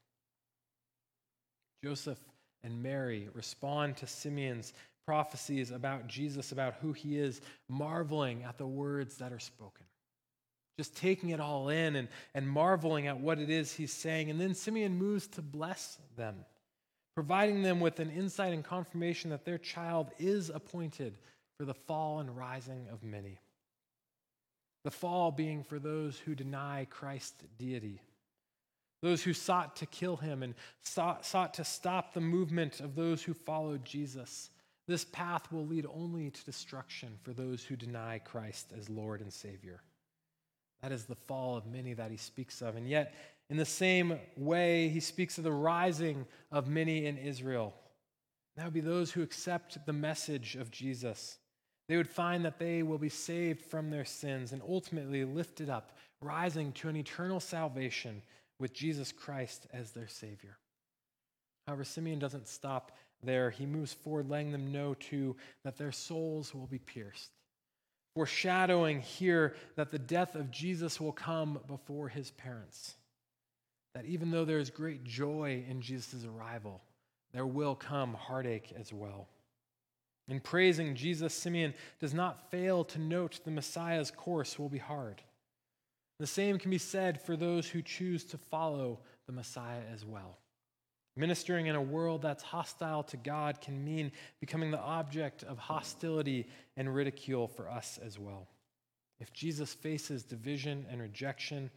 Joseph 1.83 2.19
and 2.63 2.81
Mary 2.81 3.29
respond 3.33 3.97
to 3.97 4.07
Simeon's 4.07 4.73
prophecies 5.05 5.71
about 5.71 6.07
Jesus, 6.07 6.51
about 6.51 6.75
who 6.81 6.93
he 6.93 7.17
is, 7.17 7.41
marveling 7.67 8.43
at 8.43 8.57
the 8.57 8.67
words 8.67 9.17
that 9.17 9.33
are 9.33 9.39
spoken. 9.39 9.85
Just 10.77 10.95
taking 10.95 11.29
it 11.29 11.41
all 11.41 11.69
in 11.69 11.97
and, 11.97 12.07
and 12.33 12.47
marveling 12.47 13.07
at 13.07 13.19
what 13.19 13.39
it 13.39 13.49
is 13.49 13.73
he's 13.73 13.91
saying. 13.91 14.29
And 14.29 14.39
then 14.39 14.53
Simeon 14.53 14.97
moves 14.97 15.27
to 15.29 15.41
bless 15.41 15.97
them 16.15 16.45
providing 17.15 17.61
them 17.63 17.79
with 17.79 17.99
an 17.99 18.09
insight 18.09 18.53
and 18.53 18.63
confirmation 18.63 19.29
that 19.29 19.45
their 19.45 19.57
child 19.57 20.09
is 20.19 20.49
appointed 20.49 21.17
for 21.57 21.65
the 21.65 21.73
fall 21.73 22.19
and 22.19 22.37
rising 22.37 22.87
of 22.91 23.03
many. 23.03 23.39
The 24.83 24.91
fall 24.91 25.31
being 25.31 25.63
for 25.63 25.77
those 25.77 26.17
who 26.17 26.35
deny 26.35 26.87
Christ's 26.89 27.43
deity, 27.57 28.01
those 29.01 29.23
who 29.23 29.33
sought 29.33 29.75
to 29.77 29.85
kill 29.85 30.15
him 30.17 30.41
and 30.43 30.55
sought, 30.81 31.25
sought 31.25 31.53
to 31.55 31.65
stop 31.65 32.13
the 32.13 32.21
movement 32.21 32.79
of 32.79 32.95
those 32.95 33.21
who 33.21 33.33
followed 33.33 33.83
Jesus. 33.83 34.49
This 34.87 35.05
path 35.05 35.51
will 35.51 35.65
lead 35.65 35.85
only 35.93 36.29
to 36.31 36.45
destruction 36.45 37.17
for 37.21 37.33
those 37.33 37.63
who 37.63 37.75
deny 37.75 38.19
Christ 38.19 38.71
as 38.77 38.89
Lord 38.89 39.21
and 39.21 39.31
Savior. 39.31 39.81
That 40.81 40.91
is 40.93 41.05
the 41.05 41.15
fall 41.15 41.57
of 41.57 41.67
many 41.67 41.93
that 41.93 42.11
he 42.11 42.17
speaks 42.17 42.61
of. 42.61 42.75
And 42.75 42.87
yet, 42.87 43.13
in 43.49 43.57
the 43.57 43.65
same 43.65 44.19
way, 44.37 44.89
he 44.89 44.99
speaks 44.99 45.37
of 45.37 45.43
the 45.43 45.51
rising 45.51 46.25
of 46.51 46.67
many 46.67 47.05
in 47.05 47.17
Israel. 47.17 47.73
That 48.55 48.65
would 48.65 48.73
be 48.73 48.79
those 48.79 49.11
who 49.11 49.23
accept 49.23 49.85
the 49.85 49.93
message 49.93 50.55
of 50.55 50.69
Jesus. 50.69 51.37
They 51.87 51.97
would 51.97 52.09
find 52.09 52.45
that 52.45 52.59
they 52.59 52.83
will 52.83 52.99
be 52.99 53.09
saved 53.09 53.61
from 53.61 53.89
their 53.89 54.05
sins 54.05 54.51
and 54.51 54.61
ultimately 54.67 55.25
lifted 55.25 55.69
up, 55.69 55.97
rising 56.21 56.71
to 56.73 56.89
an 56.89 56.95
eternal 56.95 57.39
salvation 57.39 58.21
with 58.59 58.73
Jesus 58.73 59.11
Christ 59.11 59.65
as 59.73 59.91
their 59.91 60.07
Savior. 60.07 60.57
However, 61.65 61.83
Simeon 61.83 62.19
doesn't 62.19 62.47
stop 62.47 62.91
there. 63.23 63.49
He 63.49 63.65
moves 63.65 63.93
forward, 63.93 64.29
letting 64.29 64.51
them 64.51 64.71
know 64.71 64.93
too 64.93 65.35
that 65.63 65.77
their 65.77 65.91
souls 65.91 66.53
will 66.53 66.67
be 66.67 66.79
pierced, 66.79 67.31
foreshadowing 68.13 69.01
here 69.01 69.55
that 69.75 69.89
the 69.89 69.97
death 69.97 70.35
of 70.35 70.51
Jesus 70.51 70.99
will 70.99 71.11
come 71.11 71.59
before 71.67 72.09
his 72.09 72.29
parents 72.31 72.95
that 73.93 74.05
even 74.05 74.31
though 74.31 74.45
there 74.45 74.59
is 74.59 74.69
great 74.69 75.03
joy 75.03 75.63
in 75.67 75.81
Jesus' 75.81 76.25
arrival, 76.25 76.81
there 77.33 77.45
will 77.45 77.75
come 77.75 78.13
heartache 78.13 78.73
as 78.79 78.93
well. 78.93 79.27
In 80.27 80.39
praising 80.39 80.95
Jesus, 80.95 81.33
Simeon 81.33 81.73
does 81.99 82.13
not 82.13 82.51
fail 82.51 82.83
to 82.85 82.99
note 82.99 83.39
the 83.43 83.51
Messiah's 83.51 84.11
course 84.11 84.59
will 84.59 84.69
be 84.69 84.77
hard. 84.77 85.21
The 86.19 86.27
same 86.27 86.59
can 86.59 86.69
be 86.69 86.77
said 86.77 87.19
for 87.21 87.35
those 87.35 87.67
who 87.67 87.81
choose 87.81 88.23
to 88.25 88.37
follow 88.37 88.99
the 89.25 89.31
Messiah 89.31 89.81
as 89.91 90.05
well. 90.05 90.37
Ministering 91.15 91.65
in 91.65 91.75
a 91.75 91.81
world 91.81 92.21
that's 92.21 92.43
hostile 92.43 93.03
to 93.03 93.17
God 93.17 93.59
can 93.59 93.83
mean 93.83 94.11
becoming 94.39 94.71
the 94.71 94.79
object 94.79 95.43
of 95.43 95.57
hostility 95.57 96.47
and 96.77 96.93
ridicule 96.93 97.47
for 97.47 97.69
us 97.69 97.99
as 98.05 98.19
well. 98.19 98.47
If 99.19 99.33
Jesus 99.33 99.73
faces 99.73 100.23
division 100.23 100.85
and 100.89 101.01
rejection, 101.01 101.71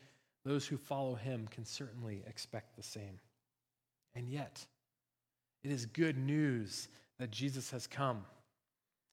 those 0.44 0.66
who 0.66 0.76
follow 0.76 1.14
him 1.14 1.48
can 1.50 1.64
certainly 1.64 2.22
expect 2.26 2.76
the 2.76 2.82
same. 2.82 3.18
And 4.14 4.28
yet, 4.28 4.66
it 5.62 5.70
is 5.70 5.86
good 5.86 6.18
news 6.18 6.88
that 7.18 7.30
Jesus 7.30 7.70
has 7.70 7.86
come. 7.86 8.24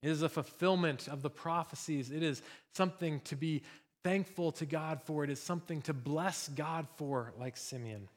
It 0.02 0.10
is 0.10 0.22
a 0.22 0.30
fulfillment 0.30 1.08
of 1.08 1.22
the 1.22 1.30
prophecies. 1.30 2.12
It 2.12 2.24
is 2.24 2.42
something 2.74 3.20
to 3.22 3.36
be 3.36 3.63
thankful 4.04 4.52
to 4.54 4.65
God 4.65 5.02
for. 5.04 5.24
It 5.24 5.30
is 5.30 5.42
something 5.42 5.82
to 5.84 5.94
bless 5.94 6.48
God 6.50 6.88
for, 6.96 7.34
like 7.38 7.58
Simeon. 7.58 8.08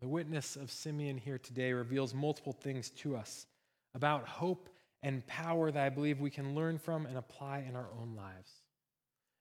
The 0.00 0.08
witness 0.08 0.56
of 0.56 0.70
Simeon 0.70 1.16
here 1.16 1.38
today 1.38 1.72
reveals 1.72 2.12
multiple 2.12 2.52
things 2.52 2.90
to 2.90 3.16
us 3.16 3.46
about 3.94 4.28
hope 4.28 4.68
and 5.02 5.26
power 5.26 5.70
that 5.70 5.82
I 5.82 5.88
believe 5.88 6.20
we 6.20 6.30
can 6.30 6.54
learn 6.54 6.78
from 6.78 7.06
and 7.06 7.16
apply 7.16 7.64
in 7.68 7.74
our 7.74 7.88
own 8.00 8.14
lives. 8.16 8.61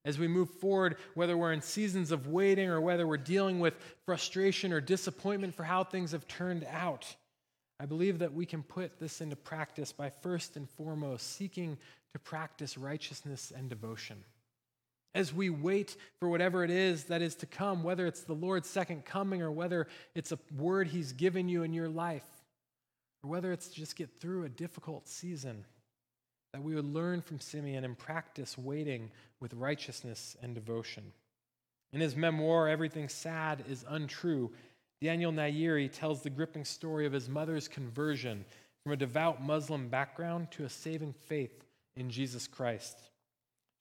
As 0.03 0.17
we 0.17 0.27
move 0.27 0.49
forward, 0.49 0.97
whether 1.13 1.37
we're 1.37 1.53
in 1.53 1.61
seasons 1.61 2.11
of 2.11 2.27
waiting 2.27 2.69
or 2.69 2.81
whether 2.81 3.05
we're 3.05 3.17
dealing 3.17 3.59
with 3.59 3.75
frustration 4.05 4.73
or 4.73 4.81
disappointment 4.81 5.53
for 5.53 5.63
how 5.63 5.83
things 5.83 6.11
have 6.11 6.27
turned 6.27 6.65
out, 6.71 7.15
I 7.79 7.85
believe 7.85 8.19
that 8.19 8.33
we 8.33 8.45
can 8.45 8.63
put 8.63 8.99
this 8.99 9.21
into 9.21 9.35
practice 9.35 9.91
by 9.91 10.09
first 10.09 10.55
and 10.55 10.69
foremost 10.69 11.35
seeking 11.35 11.77
to 12.13 12.19
practice 12.19 12.77
righteousness 12.77 13.51
and 13.55 13.69
devotion. 13.69 14.23
As 15.13 15.33
we 15.33 15.49
wait 15.49 15.97
for 16.19 16.29
whatever 16.29 16.63
it 16.63 16.71
is 16.71 17.05
that 17.05 17.21
is 17.21 17.35
to 17.35 17.45
come, 17.45 17.83
whether 17.83 18.07
it's 18.07 18.21
the 18.21 18.33
Lord's 18.33 18.69
second 18.69 19.05
coming 19.05 19.41
or 19.41 19.51
whether 19.51 19.87
it's 20.15 20.31
a 20.31 20.39
word 20.57 20.87
He's 20.87 21.11
given 21.11 21.49
you 21.49 21.63
in 21.63 21.73
your 21.73 21.89
life, 21.89 22.25
or 23.23 23.29
whether 23.29 23.51
it's 23.51 23.69
just 23.69 23.95
get 23.95 24.09
through 24.19 24.45
a 24.45 24.49
difficult 24.49 25.07
season, 25.07 25.65
that 26.53 26.63
we 26.63 26.75
would 26.75 26.93
learn 26.93 27.21
from 27.21 27.39
Simeon 27.39 27.83
and 27.83 27.97
practice 27.97 28.57
waiting 28.57 29.09
with 29.39 29.53
righteousness 29.53 30.35
and 30.41 30.53
devotion. 30.53 31.11
In 31.93 32.01
his 32.01 32.15
memoir, 32.15 32.67
Everything 32.67 33.09
Sad 33.09 33.63
is 33.69 33.85
Untrue, 33.87 34.51
Daniel 35.01 35.31
Nayeri 35.31 35.91
tells 35.91 36.21
the 36.21 36.29
gripping 36.29 36.63
story 36.63 37.05
of 37.05 37.13
his 37.13 37.27
mother's 37.27 37.67
conversion 37.67 38.45
from 38.83 38.93
a 38.93 38.97
devout 38.97 39.41
Muslim 39.41 39.89
background 39.89 40.51
to 40.51 40.63
a 40.63 40.69
saving 40.69 41.13
faith 41.13 41.63
in 41.95 42.09
Jesus 42.09 42.47
Christ. 42.47 42.97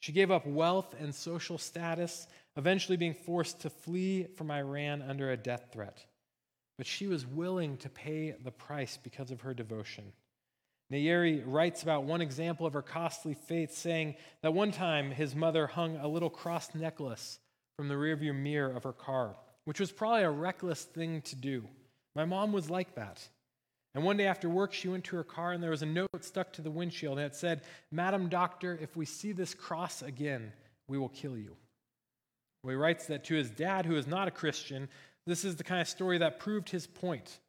She 0.00 0.12
gave 0.12 0.30
up 0.30 0.46
wealth 0.46 0.94
and 0.98 1.14
social 1.14 1.58
status, 1.58 2.26
eventually 2.56 2.96
being 2.96 3.14
forced 3.14 3.60
to 3.60 3.70
flee 3.70 4.24
from 4.36 4.50
Iran 4.50 5.02
under 5.02 5.30
a 5.30 5.36
death 5.36 5.66
threat. 5.72 6.04
But 6.78 6.86
she 6.86 7.06
was 7.06 7.26
willing 7.26 7.76
to 7.78 7.90
pay 7.90 8.34
the 8.42 8.50
price 8.50 8.98
because 9.02 9.30
of 9.30 9.42
her 9.42 9.52
devotion. 9.52 10.12
Nayeri 10.92 11.42
writes 11.46 11.82
about 11.82 12.04
one 12.04 12.20
example 12.20 12.66
of 12.66 12.72
her 12.72 12.82
costly 12.82 13.34
faith, 13.34 13.72
saying 13.72 14.16
that 14.42 14.54
one 14.54 14.72
time 14.72 15.10
his 15.10 15.34
mother 15.34 15.66
hung 15.66 15.96
a 15.96 16.08
little 16.08 16.30
cross 16.30 16.74
necklace 16.74 17.38
from 17.76 17.88
the 17.88 17.94
rearview 17.94 18.34
mirror 18.34 18.74
of 18.74 18.82
her 18.82 18.92
car, 18.92 19.36
which 19.64 19.80
was 19.80 19.92
probably 19.92 20.22
a 20.22 20.30
reckless 20.30 20.82
thing 20.82 21.22
to 21.22 21.36
do. 21.36 21.64
My 22.16 22.24
mom 22.24 22.52
was 22.52 22.68
like 22.68 22.96
that. 22.96 23.26
And 23.94 24.04
one 24.04 24.16
day 24.16 24.26
after 24.26 24.48
work, 24.48 24.72
she 24.72 24.88
went 24.88 25.04
to 25.04 25.16
her 25.16 25.24
car 25.24 25.52
and 25.52 25.62
there 25.62 25.70
was 25.70 25.82
a 25.82 25.86
note 25.86 26.08
stuck 26.20 26.52
to 26.54 26.62
the 26.62 26.70
windshield 26.70 27.18
that 27.18 27.34
said, 27.34 27.62
Madam 27.90 28.28
Doctor, 28.28 28.78
if 28.80 28.96
we 28.96 29.04
see 29.04 29.32
this 29.32 29.54
cross 29.54 30.02
again, 30.02 30.52
we 30.88 30.98
will 30.98 31.08
kill 31.08 31.36
you. 31.36 31.56
Well, 32.62 32.70
he 32.70 32.76
writes 32.76 33.06
that 33.06 33.24
to 33.24 33.34
his 33.34 33.50
dad, 33.50 33.86
who 33.86 33.96
is 33.96 34.06
not 34.06 34.28
a 34.28 34.32
Christian, 34.32 34.88
this 35.26 35.44
is 35.44 35.56
the 35.56 35.64
kind 35.64 35.80
of 35.80 35.88
story 35.88 36.18
that 36.18 36.40
proved 36.40 36.68
his 36.68 36.86
point 36.86 37.40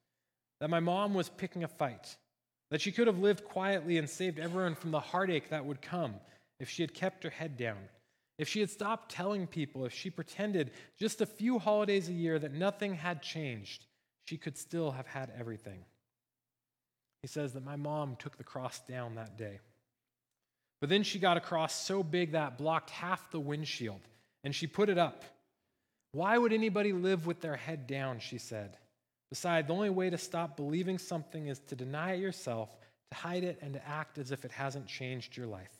that 0.59 0.69
my 0.69 0.79
mom 0.79 1.13
was 1.13 1.29
picking 1.29 1.63
a 1.63 1.67
fight, 1.67 2.15
that 2.71 2.81
she 2.81 2.91
could 2.91 3.07
have 3.07 3.19
lived 3.19 3.43
quietly 3.45 3.97
and 3.97 4.09
saved 4.09 4.39
everyone 4.39 4.75
from 4.75 4.91
the 4.91 4.99
heartache 4.99 5.49
that 5.49 5.65
would 5.65 5.81
come 5.81 6.15
if 6.59 6.69
she 6.69 6.81
had 6.81 6.93
kept 6.93 7.23
her 7.23 7.29
head 7.29 7.57
down, 7.57 7.77
if 8.37 8.47
she 8.47 8.61
had 8.61 8.69
stopped 8.69 9.11
telling 9.11 9.45
people, 9.45 9.85
if 9.85 9.93
she 9.93 10.09
pretended 10.09 10.71
just 10.97 11.21
a 11.21 11.25
few 11.25 11.59
holidays 11.59 12.09
a 12.09 12.13
year 12.13 12.39
that 12.39 12.53
nothing 12.53 12.95
had 12.95 13.21
changed, 13.21 13.85
she 14.25 14.37
could 14.37 14.57
still 14.57 14.91
have 14.91 15.05
had 15.05 15.31
everything. 15.37 15.83
He 17.21 17.27
says 17.27 17.53
that 17.53 17.65
my 17.65 17.75
mom 17.75 18.15
took 18.15 18.37
the 18.37 18.43
cross 18.43 18.79
down 18.87 19.15
that 19.15 19.37
day. 19.37 19.59
But 20.79 20.89
then 20.89 21.03
she 21.03 21.19
got 21.19 21.37
a 21.37 21.41
cross 21.41 21.75
so 21.75 22.01
big 22.01 22.31
that 22.31 22.57
blocked 22.57 22.89
half 22.89 23.29
the 23.29 23.39
windshield, 23.39 24.01
and 24.43 24.55
she 24.55 24.65
put 24.65 24.89
it 24.89 24.97
up. 24.97 25.23
Why 26.13 26.37
would 26.37 26.53
anybody 26.53 26.93
live 26.93 27.27
with 27.27 27.41
their 27.41 27.55
head 27.55 27.85
down? 27.85 28.19
She 28.19 28.37
said. 28.37 28.77
Besides, 29.31 29.67
the 29.67 29.73
only 29.73 29.89
way 29.89 30.09
to 30.09 30.17
stop 30.17 30.57
believing 30.57 30.97
something 30.97 31.47
is 31.47 31.59
to 31.67 31.75
deny 31.75 32.13
it 32.13 32.19
yourself, 32.19 32.69
to 33.11 33.17
hide 33.17 33.43
it, 33.43 33.57
and 33.61 33.73
to 33.73 33.87
act 33.87 34.17
as 34.17 34.31
if 34.31 34.45
it 34.45 34.51
hasn't 34.51 34.87
changed 34.87 35.35
your 35.35 35.47
life. 35.47 35.71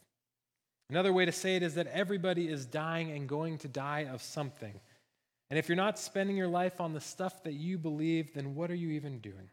Another 0.90 1.14
way 1.14 1.26
to 1.26 1.32
say 1.32 1.58
it 1.58 1.64
is 1.64 1.76
that 1.76 1.88
everybody 1.88 2.48
is 2.48 2.66
dying 2.66 3.12
and 3.12 3.28
going 3.28 3.58
to 3.60 3.68
die 3.68 4.08
of 4.12 4.22
something. 4.22 4.80
And 5.50 5.60
if 5.60 5.68
you're 5.68 5.76
not 5.76 6.00
spending 6.00 6.38
your 6.38 6.48
life 6.48 6.80
on 6.80 6.94
the 6.94 7.02
stuff 7.02 7.44
that 7.44 7.54
you 7.54 7.78
believe, 7.78 8.34
then 8.34 8.56
what 8.56 8.72
are 8.72 8.76
you 8.76 8.92
even 8.92 9.20
doing? 9.20 9.50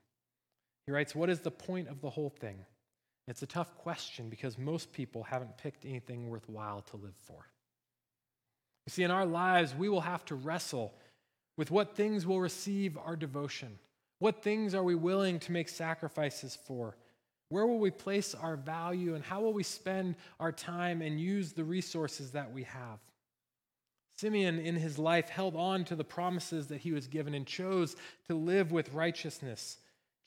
He 0.86 0.92
writes, 0.92 1.14
What 1.14 1.28
is 1.28 1.40
the 1.40 1.50
point 1.50 1.88
of 1.88 2.00
the 2.00 2.10
whole 2.10 2.30
thing? 2.30 2.64
It's 3.26 3.42
a 3.42 3.46
tough 3.46 3.76
question 3.76 4.30
because 4.30 4.56
most 4.56 4.92
people 4.92 5.24
haven't 5.24 5.58
picked 5.58 5.84
anything 5.84 6.30
worthwhile 6.30 6.82
to 6.82 6.96
live 6.96 7.16
for. 7.26 7.46
You 8.86 8.90
see, 8.90 9.02
in 9.02 9.10
our 9.10 9.26
lives, 9.26 9.74
we 9.74 9.88
will 9.88 10.00
have 10.00 10.24
to 10.26 10.34
wrestle 10.34 10.94
with 11.56 11.70
what 11.70 11.94
things 11.94 12.26
will 12.26 12.40
receive 12.40 12.96
our 12.96 13.16
devotion. 13.16 13.78
What 14.18 14.42
things 14.42 14.74
are 14.74 14.82
we 14.82 14.94
willing 14.94 15.38
to 15.40 15.52
make 15.52 15.68
sacrifices 15.68 16.58
for? 16.66 16.96
Where 17.50 17.66
will 17.66 17.78
we 17.78 17.90
place 17.90 18.34
our 18.34 18.56
value 18.56 19.14
and 19.14 19.24
how 19.24 19.40
will 19.40 19.52
we 19.52 19.62
spend 19.62 20.16
our 20.38 20.52
time 20.52 21.00
and 21.00 21.20
use 21.20 21.52
the 21.52 21.64
resources 21.64 22.32
that 22.32 22.52
we 22.52 22.64
have? 22.64 22.98
Simeon, 24.16 24.58
in 24.58 24.74
his 24.74 24.98
life, 24.98 25.28
held 25.28 25.54
on 25.54 25.84
to 25.84 25.96
the 25.96 26.04
promises 26.04 26.66
that 26.66 26.80
he 26.80 26.92
was 26.92 27.06
given 27.06 27.34
and 27.34 27.46
chose 27.46 27.96
to 28.26 28.34
live 28.34 28.72
with 28.72 28.92
righteousness 28.92 29.78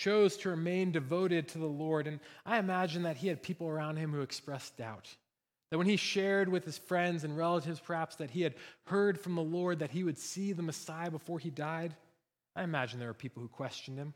chose 0.01 0.35
to 0.35 0.49
remain 0.49 0.91
devoted 0.91 1.47
to 1.47 1.59
the 1.59 1.65
Lord. 1.65 2.07
And 2.07 2.19
I 2.43 2.57
imagine 2.57 3.03
that 3.03 3.17
he 3.17 3.27
had 3.27 3.43
people 3.43 3.67
around 3.69 3.97
him 3.97 4.11
who 4.11 4.21
expressed 4.21 4.77
doubt. 4.77 5.07
That 5.69 5.77
when 5.77 5.85
he 5.85 5.95
shared 5.95 6.49
with 6.49 6.65
his 6.65 6.79
friends 6.79 7.23
and 7.23 7.37
relatives, 7.37 7.79
perhaps, 7.79 8.15
that 8.15 8.31
he 8.31 8.41
had 8.41 8.55
heard 8.87 9.19
from 9.19 9.35
the 9.35 9.43
Lord 9.43 9.77
that 9.77 9.91
he 9.91 10.03
would 10.03 10.17
see 10.17 10.53
the 10.53 10.63
Messiah 10.63 11.11
before 11.11 11.37
he 11.37 11.51
died, 11.51 11.95
I 12.55 12.63
imagine 12.63 12.99
there 12.99 13.07
were 13.07 13.13
people 13.13 13.41
who 13.41 13.47
questioned 13.47 13.97
him, 13.97 14.13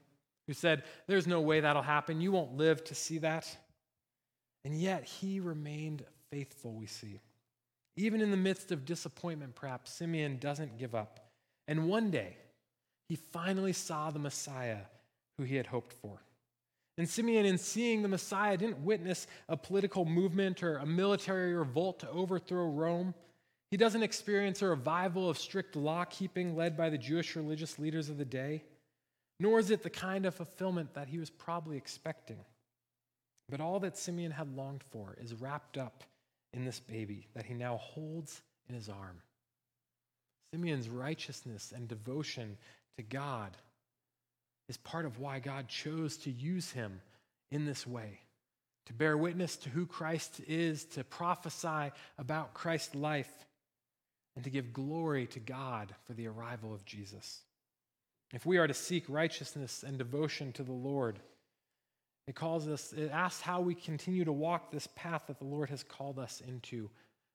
who 0.47 0.53
said, 0.53 0.83
There's 1.07 1.27
no 1.27 1.41
way 1.41 1.61
that'll 1.61 1.81
happen. 1.81 2.21
You 2.21 2.31
won't 2.31 2.57
live 2.57 2.83
to 2.85 2.95
see 2.95 3.19
that. 3.19 3.57
And 4.63 4.79
yet 4.79 5.03
he 5.03 5.39
remained 5.39 6.03
faithful, 6.31 6.73
we 6.73 6.87
see. 6.87 7.21
Even 7.97 8.21
in 8.21 8.31
the 8.31 8.37
midst 8.37 8.71
of 8.71 8.85
disappointment, 8.85 9.55
perhaps, 9.55 9.91
Simeon 9.91 10.37
doesn't 10.39 10.77
give 10.77 10.95
up. 10.95 11.29
And 11.67 11.87
one 11.87 12.11
day, 12.11 12.37
he 13.07 13.15
finally 13.15 13.73
saw 13.73 14.11
the 14.11 14.19
Messiah 14.19 14.79
who 15.37 15.43
he 15.43 15.55
had 15.55 15.67
hoped 15.67 15.93
for. 15.93 16.21
And 16.97 17.09
Simeon, 17.09 17.45
in 17.45 17.57
seeing 17.57 18.01
the 18.01 18.07
Messiah, 18.07 18.57
didn't 18.57 18.79
witness 18.79 19.27
a 19.49 19.57
political 19.57 20.05
movement 20.05 20.63
or 20.63 20.77
a 20.77 20.85
military 20.85 21.53
revolt 21.53 21.99
to 21.99 22.09
overthrow 22.09 22.67
Rome. 22.67 23.13
He 23.71 23.77
doesn't 23.77 24.03
experience 24.03 24.61
a 24.61 24.67
revival 24.67 25.29
of 25.29 25.37
strict 25.37 25.75
law 25.75 26.05
keeping 26.05 26.55
led 26.55 26.77
by 26.77 26.89
the 26.89 26.97
Jewish 26.97 27.35
religious 27.35 27.79
leaders 27.79 28.09
of 28.09 28.17
the 28.17 28.25
day, 28.25 28.63
nor 29.39 29.59
is 29.59 29.71
it 29.71 29.83
the 29.83 29.89
kind 29.89 30.25
of 30.25 30.35
fulfillment 30.35 30.93
that 30.93 31.07
he 31.07 31.17
was 31.17 31.29
probably 31.29 31.77
expecting. 31.77 32.39
But 33.49 33.61
all 33.61 33.79
that 33.81 33.97
Simeon 33.97 34.31
had 34.31 34.55
longed 34.55 34.83
for 34.83 35.17
is 35.21 35.33
wrapped 35.33 35.77
up 35.77 36.03
in 36.53 36.65
this 36.65 36.79
baby 36.79 37.27
that 37.35 37.45
he 37.45 37.53
now 37.53 37.77
holds 37.77 38.41
in 38.69 38.75
his 38.75 38.89
arm. 38.89 39.21
Simeon's 40.53 40.89
righteousness 40.89 41.73
and 41.75 41.87
devotion 41.87 42.57
to 42.97 43.03
God 43.03 43.57
is 44.69 44.77
part 44.77 45.05
of 45.05 45.19
why 45.19 45.39
God 45.39 45.67
chose 45.67 46.17
to 46.17 46.31
use 46.31 46.71
him 46.71 47.01
in 47.51 47.65
this 47.65 47.85
way 47.85 48.19
to 48.85 48.93
bear 48.93 49.17
witness 49.17 49.57
to 49.57 49.69
who 49.69 49.85
Christ 49.85 50.41
is, 50.47 50.85
to 50.85 51.03
prophesy 51.03 51.91
about 52.17 52.53
Christ's 52.53 52.95
life, 52.95 53.45
and 54.35 54.43
to 54.43 54.49
give 54.49 54.73
glory 54.73 55.27
to 55.27 55.39
God 55.39 55.93
for 56.05 56.13
the 56.13 56.27
arrival 56.27 56.73
of 56.73 56.85
Jesus. 56.85 57.41
If 58.33 58.45
we 58.45 58.57
are 58.57 58.67
to 58.67 58.73
seek 58.73 59.05
righteousness 59.07 59.83
and 59.83 59.97
devotion 59.97 60.51
to 60.53 60.63
the 60.63 60.73
Lord, 60.73 61.19
it 62.27 62.35
calls 62.35 62.67
us, 62.67 62.91
it 62.91 63.11
asks 63.11 63.41
how 63.41 63.61
we 63.61 63.75
continue 63.75 64.25
to 64.25 64.31
walk 64.31 64.71
this 64.71 64.87
path 64.95 65.23
that 65.27 65.39
the 65.39 65.45
Lord 65.45 65.69
has 65.69 65.83
called 65.83 66.19
us 66.19 66.41
into. 66.45 66.89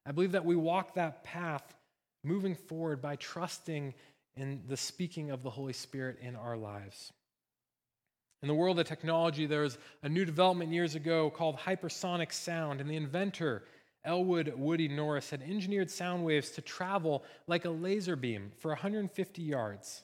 I 0.05 0.13
believe 0.13 0.33
that 0.33 0.45
we 0.45 0.57
walk 0.57 0.95
that 0.95 1.23
path 1.23 1.75
moving 2.25 2.55
forward 2.55 3.01
by 3.01 3.17
trusting 3.17 3.95
in 4.37 4.63
the 4.69 4.77
speaking 4.77 5.31
of 5.31 5.43
the 5.43 5.51
Holy 5.51 5.73
Spirit 5.73 6.19
in 6.21 6.37
our 6.37 6.57
lives. 6.57 7.13
In 8.43 8.49
the 8.49 8.55
world 8.55 8.79
of 8.79 8.87
technology, 8.87 9.47
there 9.47 9.63
was 9.63 9.79
a 10.03 10.09
new 10.09 10.25
development 10.25 10.73
years 10.73 10.95
ago 10.95 11.31
called 11.31 11.59
hypersonic 11.59 12.33
sound, 12.33 12.81
and 12.81 12.89
the 12.89 12.97
inventor, 12.97 13.65
Elwood 14.05 14.53
Woody 14.57 14.89
Norris, 14.89 15.31
had 15.31 15.43
engineered 15.43 15.91
sound 15.91 16.25
waves 16.25 16.51
to 16.53 16.63
travel 16.63 17.25
like 17.47 17.65
a 17.65 17.71
laser 17.71 18.17
beam 18.17 18.53
for 18.59 18.71
150 18.71 19.43
yards. 19.43 20.03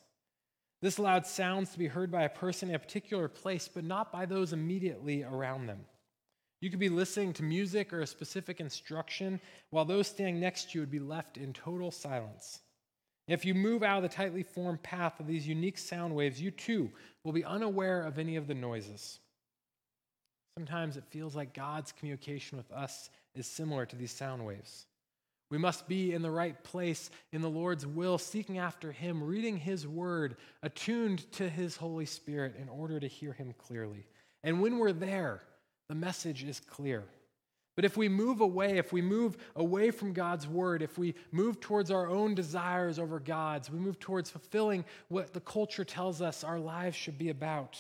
This 0.83 0.99
allowed 0.99 1.27
sounds 1.27 1.71
to 1.71 1.79
be 1.79 1.87
heard 1.87 2.11
by 2.11 2.25
a 2.25 2.29
person 2.29 2.69
in 2.69 2.75
a 2.75 2.79
particular 2.79 3.29
place, 3.29 3.69
but 3.69 3.85
not 3.85 4.13
by 4.13 4.27
those 4.27 4.53
immediately 4.53 5.23
around 5.23 5.67
them. 5.67 5.81
You 6.61 6.71
could 6.71 6.79
be 6.79 6.89
listening 6.89 7.33
to 7.35 7.43
music 7.43 7.93
or 7.93 8.01
a 8.01 8.07
specific 8.07 8.61
instruction, 8.61 9.41
while 9.71 9.85
those 9.85 10.09
standing 10.09 10.41
next 10.41 10.71
to 10.71 10.79
you 10.79 10.81
would 10.83 10.91
be 10.91 10.99
left 10.99 11.39
in 11.39 11.53
total 11.53 11.91
silence. 11.91 12.61
If 13.29 13.45
you 13.45 13.55
move 13.55 13.83
out 13.83 13.99
of 13.99 14.03
the 14.11 14.15
tightly 14.17 14.43
formed 14.43 14.83
path 14.83 15.19
of 15.19 15.27
these 15.27 15.49
unique 15.49 15.79
sound 15.79 16.15
waves, 16.15 16.41
you 16.41 16.51
too 16.51 16.91
will 17.25 17.33
be 17.33 17.45
unaware 17.45 18.03
of 18.03 18.19
any 18.19 18.37
of 18.37 18.47
the 18.47 18.55
noises. 18.55 19.19
Sometimes 20.57 20.97
it 20.97 21.05
feels 21.11 21.35
like 21.35 21.53
God's 21.53 21.93
communication 21.93 22.57
with 22.57 22.71
us 22.71 23.11
is 23.37 23.47
similar 23.47 23.87
to 23.87 23.97
these 23.97 24.13
sound 24.13 24.45
waves. 24.45 24.87
We 25.51 25.59
must 25.59 25.87
be 25.87 26.13
in 26.13 26.23
the 26.23 26.31
right 26.31 26.63
place 26.65 27.11
in 27.33 27.41
the 27.41 27.49
Lord's 27.49 27.87
will, 27.87 28.19
seeking 28.19 28.59
after 28.59 28.91
Him, 28.91 29.23
reading 29.23 29.57
His 29.57 29.87
word, 29.87 30.37
attuned 30.63 31.31
to 31.33 31.49
His 31.49 31.77
Holy 31.77 32.07
Spirit 32.07 32.57
in 32.61 32.69
order 32.69 32.99
to 32.99 33.07
hear 33.07 33.33
Him 33.33 33.55
clearly. 33.57 34.07
And 34.43 34.61
when 34.61 34.79
we're 34.79 34.93
there, 34.93 35.43
the 35.89 35.95
message 35.95 36.43
is 36.43 36.59
clear. 36.59 37.05
But 37.77 37.85
if 37.85 37.97
we 37.97 38.09
move 38.09 38.41
away, 38.41 38.79
if 38.79 38.93
we 38.93 39.03
move 39.03 39.37
away 39.55 39.91
from 39.91 40.15
God's 40.15 40.49
word, 40.49 40.83
if 40.83 40.99
we 40.99 41.15
move 41.31 41.61
towards 41.61 41.91
our 41.91 42.09
own 42.09 42.35
desires 42.35 42.99
over 42.99 43.21
God's, 43.21 43.71
we 43.71 43.79
move 43.79 44.01
towards 44.01 44.31
fulfilling 44.31 44.85
what 45.09 45.33
the 45.35 45.41
culture 45.41 45.85
tells 45.85 46.23
us 46.23 46.43
our 46.43 46.59
lives 46.59 46.97
should 46.97 47.19
be 47.19 47.29
about, 47.29 47.79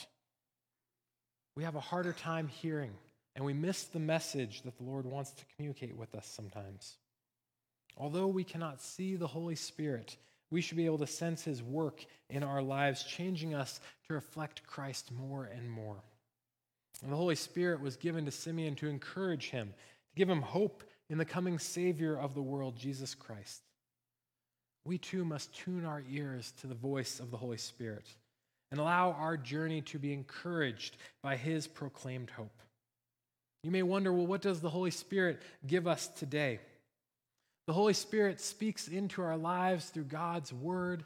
we 1.56 1.64
have 1.64 1.76
a 1.76 1.80
harder 1.80 2.12
time 2.12 2.46
hearing 2.46 2.92
and 3.36 3.44
we 3.44 3.52
miss 3.52 3.84
the 3.84 4.00
message 4.00 4.62
that 4.62 4.76
the 4.78 4.84
Lord 4.84 5.04
wants 5.04 5.30
to 5.32 5.44
communicate 5.54 5.94
with 5.94 6.14
us 6.14 6.26
sometimes. 6.26 6.96
Although 7.98 8.28
we 8.28 8.44
cannot 8.44 8.80
see 8.80 9.14
the 9.14 9.26
Holy 9.26 9.54
Spirit, 9.54 10.16
we 10.50 10.62
should 10.62 10.78
be 10.78 10.86
able 10.86 10.98
to 10.98 11.06
sense 11.06 11.44
his 11.44 11.62
work 11.62 12.04
in 12.30 12.42
our 12.42 12.62
lives, 12.62 13.04
changing 13.04 13.54
us 13.54 13.78
to 14.08 14.14
reflect 14.14 14.66
Christ 14.66 15.12
more 15.12 15.44
and 15.44 15.70
more. 15.70 16.02
And 17.02 17.12
the 17.12 17.16
Holy 17.16 17.34
Spirit 17.34 17.82
was 17.82 17.96
given 17.96 18.24
to 18.24 18.30
Simeon 18.30 18.74
to 18.76 18.88
encourage 18.88 19.50
him, 19.50 19.68
to 19.68 20.16
give 20.16 20.30
him 20.30 20.40
hope 20.40 20.82
in 21.10 21.18
the 21.18 21.24
coming 21.26 21.58
Savior 21.58 22.18
of 22.18 22.34
the 22.34 22.42
world, 22.42 22.74
Jesus 22.76 23.14
Christ. 23.14 23.62
We 24.86 24.96
too 24.96 25.26
must 25.26 25.54
tune 25.54 25.84
our 25.84 26.02
ears 26.10 26.54
to 26.62 26.66
the 26.66 26.74
voice 26.74 27.20
of 27.20 27.30
the 27.30 27.36
Holy 27.36 27.58
Spirit 27.58 28.06
and 28.70 28.80
allow 28.80 29.12
our 29.12 29.36
journey 29.36 29.82
to 29.82 29.98
be 29.98 30.14
encouraged 30.14 30.96
by 31.22 31.36
his 31.36 31.66
proclaimed 31.66 32.30
hope. 32.30 32.62
You 33.66 33.72
may 33.72 33.82
wonder 33.82 34.12
well, 34.12 34.28
what 34.28 34.42
does 34.42 34.60
the 34.60 34.70
Holy 34.70 34.92
Spirit 34.92 35.42
give 35.66 35.88
us 35.88 36.06
today? 36.06 36.60
The 37.66 37.72
Holy 37.72 37.94
Spirit 37.94 38.40
speaks 38.40 38.86
into 38.86 39.22
our 39.22 39.36
lives 39.36 39.86
through 39.86 40.04
God's 40.04 40.52
word 40.52 41.02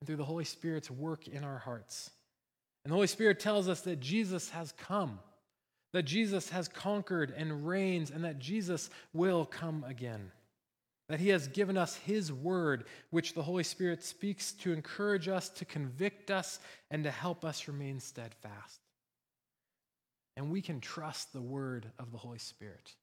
and 0.00 0.06
through 0.06 0.18
the 0.18 0.24
Holy 0.24 0.44
Spirit's 0.44 0.92
work 0.92 1.26
in 1.26 1.42
our 1.42 1.58
hearts. 1.58 2.10
And 2.84 2.92
the 2.92 2.94
Holy 2.94 3.08
Spirit 3.08 3.40
tells 3.40 3.68
us 3.68 3.80
that 3.80 3.98
Jesus 3.98 4.48
has 4.50 4.70
come, 4.78 5.18
that 5.92 6.04
Jesus 6.04 6.50
has 6.50 6.68
conquered 6.68 7.34
and 7.36 7.66
reigns, 7.66 8.12
and 8.12 8.22
that 8.22 8.38
Jesus 8.38 8.90
will 9.12 9.44
come 9.44 9.84
again. 9.84 10.30
That 11.08 11.18
he 11.18 11.30
has 11.30 11.48
given 11.48 11.76
us 11.76 11.96
his 11.96 12.32
word, 12.32 12.84
which 13.10 13.34
the 13.34 13.42
Holy 13.42 13.64
Spirit 13.64 14.04
speaks 14.04 14.52
to 14.52 14.72
encourage 14.72 15.26
us, 15.26 15.48
to 15.48 15.64
convict 15.64 16.30
us, 16.30 16.60
and 16.92 17.02
to 17.02 17.10
help 17.10 17.44
us 17.44 17.66
remain 17.66 17.98
steadfast. 17.98 18.82
And 20.38 20.52
we 20.52 20.62
can 20.62 20.80
trust 20.80 21.32
the 21.32 21.42
word 21.42 21.84
of 21.98 22.12
the 22.12 22.16
Holy 22.16 22.38
Spirit. 22.38 22.94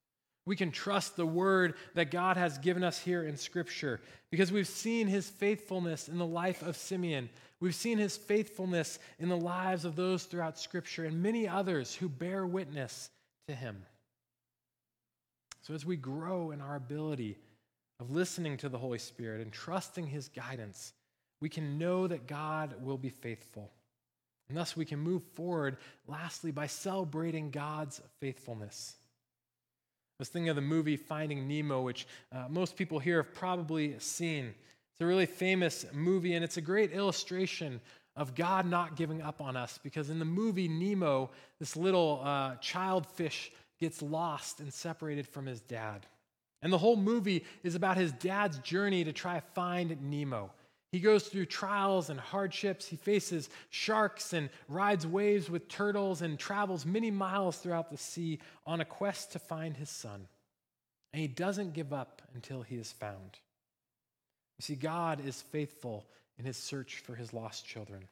We 0.46 0.56
can 0.56 0.72
trust 0.72 1.18
the 1.18 1.26
word 1.26 1.74
that 1.94 2.10
God 2.10 2.38
has 2.38 2.58
given 2.60 2.82
us 2.82 2.98
here 2.98 3.24
in 3.24 3.36
Scripture 3.36 4.00
because 4.32 4.54
we've 4.54 4.66
seen 4.66 5.08
his 5.08 5.28
faithfulness 5.30 6.08
in 6.08 6.18
the 6.18 6.26
life 6.26 6.62
of 6.62 6.78
Simeon. 6.78 7.30
We've 7.60 7.76
seen 7.76 7.98
his 7.98 8.16
faithfulness 8.16 9.00
in 9.20 9.28
the 9.28 9.36
lives 9.36 9.84
of 9.84 9.98
those 9.98 10.24
throughout 10.24 10.58
Scripture 10.58 11.04
and 11.04 11.22
many 11.22 11.46
others 11.46 11.94
who 11.94 12.08
bear 12.08 12.46
witness 12.46 13.10
to 13.50 13.54
him. 13.54 13.84
So, 15.62 15.74
as 15.74 15.86
we 15.86 15.98
grow 15.98 16.52
in 16.52 16.62
our 16.62 16.78
ability 16.78 17.38
of 18.00 18.12
listening 18.12 18.56
to 18.58 18.70
the 18.70 18.78
Holy 18.78 19.00
Spirit 19.00 19.42
and 19.42 19.52
trusting 19.52 20.08
his 20.08 20.30
guidance, 20.30 20.94
we 21.42 21.50
can 21.50 21.78
know 21.78 22.08
that 22.08 22.28
God 22.28 22.76
will 22.82 22.98
be 22.98 23.10
faithful. 23.10 23.72
And 24.48 24.58
thus, 24.58 24.78
we 24.78 24.86
can 24.86 25.00
move 25.00 25.24
forward, 25.34 25.78
lastly, 26.08 26.52
by 26.52 26.68
celebrating 26.68 27.50
God's 27.50 28.02
faithfulness. 28.20 28.96
I 30.18 30.20
was 30.20 30.30
thinking 30.30 30.50
of 30.50 30.56
the 30.56 30.62
movie 30.62 30.98
Finding 30.98 31.48
Nemo, 31.48 31.82
which 31.82 32.08
uh, 32.32 32.46
most 32.50 32.78
people 32.78 33.00
here 33.00 33.22
have 33.22 33.34
probably 33.34 34.00
seen. 34.00 34.54
It's 34.94 35.02
a 35.02 35.06
really 35.06 35.26
famous 35.26 35.86
movie, 35.94 36.36
and 36.36 36.44
it's 36.44 36.58
a 36.58 36.62
great 36.62 36.92
illustration 36.92 37.82
of 38.16 38.34
God 38.34 38.66
not 38.66 38.96
giving 38.96 39.22
up 39.22 39.42
on 39.42 39.58
us 39.58 39.78
because 39.84 40.10
in 40.10 40.20
the 40.20 40.26
movie 40.26 40.68
Nemo, 40.68 41.32
this 41.60 41.76
little 41.76 42.22
uh, 42.24 42.56
child 42.56 43.06
fish 43.08 43.52
gets 43.80 44.02
lost 44.02 44.62
and 44.62 44.74
separated 44.74 45.28
from 45.28 45.46
his 45.46 45.60
dad. 45.60 46.06
And 46.62 46.72
the 46.72 46.78
whole 46.78 46.96
movie 46.96 47.44
is 47.64 47.76
about 47.76 47.98
his 47.98 48.12
dad's 48.14 48.58
journey 48.60 49.04
to 49.04 49.12
try 49.12 49.36
to 49.36 49.46
find 49.54 50.02
Nemo. 50.02 50.52
He 50.96 51.02
goes 51.02 51.28
through 51.28 51.48
trials 51.48 52.10
and 52.10 52.18
hardships. 52.18 52.88
He 52.88 52.96
faces 52.96 53.50
sharks 53.70 54.32
and 54.32 54.50
rides 54.70 55.06
waves 55.06 55.50
with 55.50 55.68
turtles 55.68 56.22
and 56.22 56.40
travels 56.40 56.86
many 56.86 57.12
miles 57.12 57.58
throughout 57.58 57.92
the 57.92 57.98
sea 57.98 58.40
on 58.66 58.80
a 58.80 58.86
quest 58.86 59.34
to 59.34 59.40
find 59.40 59.76
his 59.76 59.90
son. 59.90 60.26
And 61.12 61.22
he 61.22 61.28
doesn't 61.28 61.74
give 61.74 61.92
up 61.92 62.22
until 62.34 62.62
he 62.62 62.78
is 62.78 62.94
found. 62.94 63.40
You 64.58 64.62
see, 64.62 64.76
God 64.76 65.20
is 65.28 65.42
faithful 65.42 66.06
in 66.40 66.46
his 66.46 66.56
search 66.56 67.00
for 67.00 67.14
his 67.14 67.34
lost 67.34 67.66
children. 67.66 68.08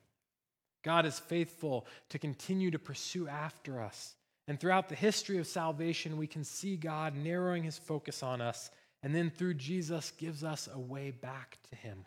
God 0.84 1.06
is 1.06 1.20
faithful 1.20 1.88
to 2.10 2.20
continue 2.20 2.70
to 2.72 2.80
pursue 2.80 3.30
after 3.30 3.82
us. 3.82 4.14
And 4.50 4.60
throughout 4.60 4.90
the 4.90 4.96
history 4.96 5.38
of 5.38 5.48
salvation, 5.48 6.18
we 6.18 6.28
can 6.28 6.44
see 6.44 6.76
God 6.76 7.16
narrowing 7.16 7.64
his 7.64 7.78
focus 7.78 8.24
on 8.24 8.42
us, 8.42 8.72
and 9.04 9.16
then 9.16 9.30
through 9.30 9.54
Jesus 9.54 10.12
gives 10.12 10.44
us 10.44 10.68
a 10.70 10.78
way 10.78 11.12
back 11.12 11.60
to 11.70 11.78
him. 11.78 12.04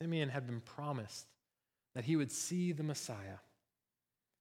Simeon 0.00 0.28
had 0.28 0.46
been 0.46 0.60
promised 0.60 1.26
that 1.94 2.04
he 2.04 2.16
would 2.16 2.30
see 2.30 2.72
the 2.72 2.82
Messiah. 2.82 3.38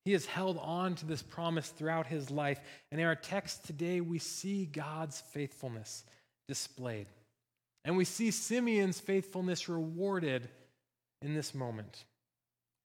He 0.05 0.13
has 0.13 0.25
held 0.25 0.57
on 0.59 0.95
to 0.95 1.05
this 1.05 1.21
promise 1.21 1.69
throughout 1.69 2.07
his 2.07 2.31
life. 2.31 2.59
And 2.91 3.01
in 3.01 3.07
our 3.07 3.15
text 3.15 3.65
today, 3.65 3.99
we 3.99 4.19
see 4.19 4.65
God's 4.65 5.19
faithfulness 5.19 6.05
displayed. 6.47 7.07
And 7.83 7.97
we 7.97 8.05
see 8.05 8.31
Simeon's 8.31 8.99
faithfulness 8.99 9.67
rewarded 9.67 10.47
in 11.21 11.33
this 11.33 11.53
moment. 11.53 12.05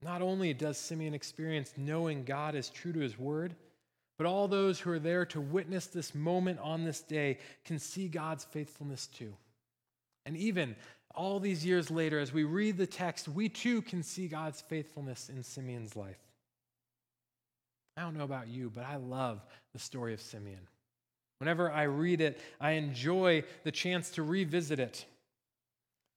Not 0.02 0.20
only 0.20 0.52
does 0.52 0.78
Simeon 0.78 1.14
experience 1.14 1.74
knowing 1.76 2.24
God 2.24 2.54
is 2.54 2.70
true 2.70 2.92
to 2.92 3.00
his 3.00 3.18
word, 3.18 3.54
but 4.18 4.26
all 4.26 4.48
those 4.48 4.80
who 4.80 4.90
are 4.90 4.98
there 4.98 5.24
to 5.26 5.40
witness 5.40 5.86
this 5.86 6.14
moment 6.14 6.58
on 6.60 6.84
this 6.84 7.00
day 7.00 7.38
can 7.64 7.78
see 7.78 8.08
God's 8.08 8.44
faithfulness 8.44 9.06
too. 9.06 9.32
And 10.26 10.36
even 10.36 10.76
all 11.14 11.40
these 11.40 11.64
years 11.64 11.90
later, 11.90 12.18
as 12.18 12.32
we 12.32 12.44
read 12.44 12.76
the 12.76 12.86
text, 12.86 13.28
we 13.28 13.48
too 13.48 13.82
can 13.82 14.02
see 14.02 14.28
God's 14.28 14.60
faithfulness 14.60 15.28
in 15.28 15.42
Simeon's 15.42 15.96
life. 15.96 16.18
I 17.96 18.02
don't 18.02 18.16
know 18.16 18.24
about 18.24 18.48
you, 18.48 18.70
but 18.74 18.84
I 18.84 18.96
love 18.96 19.44
the 19.72 19.78
story 19.78 20.14
of 20.14 20.20
Simeon. 20.20 20.66
Whenever 21.38 21.70
I 21.70 21.82
read 21.82 22.20
it, 22.20 22.40
I 22.60 22.72
enjoy 22.72 23.44
the 23.64 23.72
chance 23.72 24.10
to 24.10 24.22
revisit 24.22 24.78
it. 24.78 25.04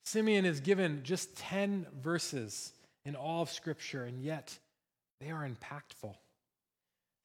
Simeon 0.04 0.46
is 0.46 0.60
given 0.60 1.02
just 1.04 1.36
10 1.38 1.88
verses 2.02 2.74
in 3.06 3.16
all 3.16 3.42
of 3.42 3.50
Scripture, 3.50 4.04
and 4.04 4.22
yet 4.22 4.58
they 5.20 5.32
are 5.32 5.48
impactful. 5.48 6.16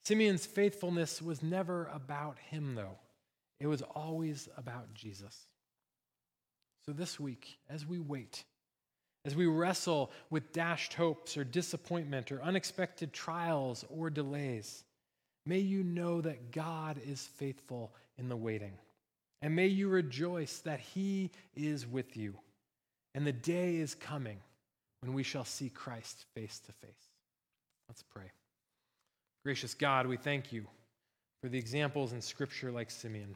Simeon's 0.03 0.45
faithfulness 0.45 1.21
was 1.21 1.43
never 1.43 1.89
about 1.93 2.37
him, 2.39 2.75
though, 2.75 2.97
it 3.59 3.67
was 3.67 3.83
always 3.83 4.49
about 4.57 4.93
Jesus. 4.93 5.45
So 6.85 6.93
this 6.93 7.19
week, 7.19 7.57
as 7.69 7.85
we 7.85 7.99
wait, 7.99 8.43
as 9.25 9.35
we 9.35 9.45
wrestle 9.45 10.11
with 10.29 10.51
dashed 10.51 10.95
hopes 10.95 11.37
or 11.37 11.43
disappointment 11.43 12.31
or 12.31 12.41
unexpected 12.41 13.13
trials 13.13 13.85
or 13.89 14.09
delays, 14.09 14.83
may 15.45 15.59
you 15.59 15.83
know 15.83 16.21
that 16.21 16.51
God 16.51 16.99
is 17.05 17.21
faithful 17.37 17.93
in 18.17 18.29
the 18.29 18.35
waiting. 18.35 18.73
And 19.43 19.55
may 19.55 19.67
you 19.67 19.89
rejoice 19.89 20.59
that 20.59 20.79
He 20.79 21.31
is 21.55 21.85
with 21.85 22.17
you. 22.17 22.35
And 23.13 23.25
the 23.25 23.31
day 23.31 23.75
is 23.75 23.93
coming 23.93 24.37
when 25.01 25.13
we 25.13 25.23
shall 25.23 25.45
see 25.45 25.69
Christ 25.69 26.25
face 26.35 26.59
to 26.65 26.71
face. 26.71 27.09
Let's 27.89 28.03
pray. 28.03 28.31
Gracious 29.43 29.73
God, 29.73 30.07
we 30.07 30.17
thank 30.17 30.51
you 30.51 30.65
for 31.41 31.49
the 31.49 31.57
examples 31.57 32.13
in 32.13 32.21
Scripture 32.21 32.71
like 32.71 32.91
Simeon. 32.91 33.35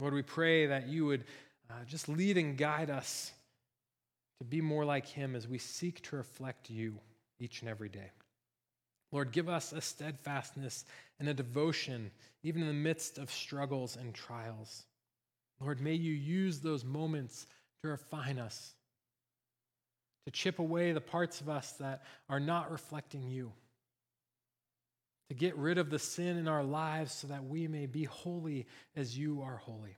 Lord, 0.00 0.12
we 0.12 0.22
pray 0.22 0.66
that 0.66 0.88
you 0.88 1.06
would 1.06 1.24
uh, 1.70 1.84
just 1.86 2.08
lead 2.08 2.38
and 2.38 2.56
guide 2.56 2.90
us 2.90 3.32
to 4.38 4.44
be 4.44 4.60
more 4.60 4.84
like 4.84 5.06
Him 5.06 5.34
as 5.34 5.48
we 5.48 5.58
seek 5.58 6.02
to 6.02 6.16
reflect 6.16 6.70
you 6.70 6.98
each 7.38 7.60
and 7.60 7.70
every 7.70 7.88
day. 7.88 8.10
Lord, 9.12 9.32
give 9.32 9.48
us 9.48 9.72
a 9.72 9.80
steadfastness 9.80 10.84
and 11.18 11.28
a 11.28 11.34
devotion, 11.34 12.10
even 12.42 12.62
in 12.62 12.68
the 12.68 12.74
midst 12.74 13.18
of 13.18 13.30
struggles 13.30 13.96
and 13.96 14.12
trials. 14.14 14.84
Lord, 15.60 15.80
may 15.80 15.94
you 15.94 16.12
use 16.12 16.60
those 16.60 16.84
moments 16.84 17.46
to 17.82 17.88
refine 17.88 18.38
us, 18.38 18.74
to 20.26 20.30
chip 20.30 20.58
away 20.58 20.92
the 20.92 21.00
parts 21.00 21.40
of 21.40 21.48
us 21.48 21.72
that 21.72 22.02
are 22.28 22.40
not 22.40 22.70
reflecting 22.70 23.28
you, 23.28 23.52
to 25.28 25.34
get 25.34 25.56
rid 25.56 25.78
of 25.78 25.90
the 25.90 25.98
sin 25.98 26.36
in 26.36 26.46
our 26.46 26.64
lives 26.64 27.12
so 27.12 27.28
that 27.28 27.44
we 27.44 27.68
may 27.68 27.86
be 27.86 28.04
holy 28.04 28.66
as 28.94 29.16
you 29.16 29.42
are 29.42 29.56
holy. 29.56 29.96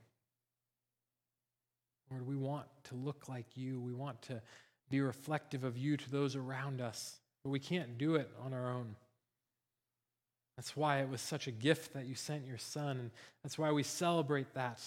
Lord, 2.10 2.26
we 2.26 2.36
want 2.36 2.66
to 2.84 2.94
look 2.94 3.28
like 3.28 3.46
you. 3.54 3.80
We 3.80 3.92
want 3.92 4.20
to 4.22 4.40
be 4.90 5.00
reflective 5.00 5.64
of 5.64 5.76
you 5.76 5.96
to 5.96 6.10
those 6.10 6.36
around 6.36 6.80
us, 6.80 7.18
but 7.44 7.50
we 7.50 7.58
can't 7.58 7.98
do 7.98 8.14
it 8.14 8.30
on 8.44 8.54
our 8.54 8.70
own. 8.70 8.96
That's 10.56 10.76
why 10.76 11.00
it 11.00 11.08
was 11.08 11.20
such 11.20 11.46
a 11.46 11.52
gift 11.52 11.92
that 11.92 12.06
you 12.06 12.14
sent 12.14 12.46
your 12.46 12.58
son, 12.58 12.98
and 12.98 13.10
that's 13.42 13.58
why 13.58 13.70
we 13.70 13.82
celebrate 13.82 14.54
that. 14.54 14.80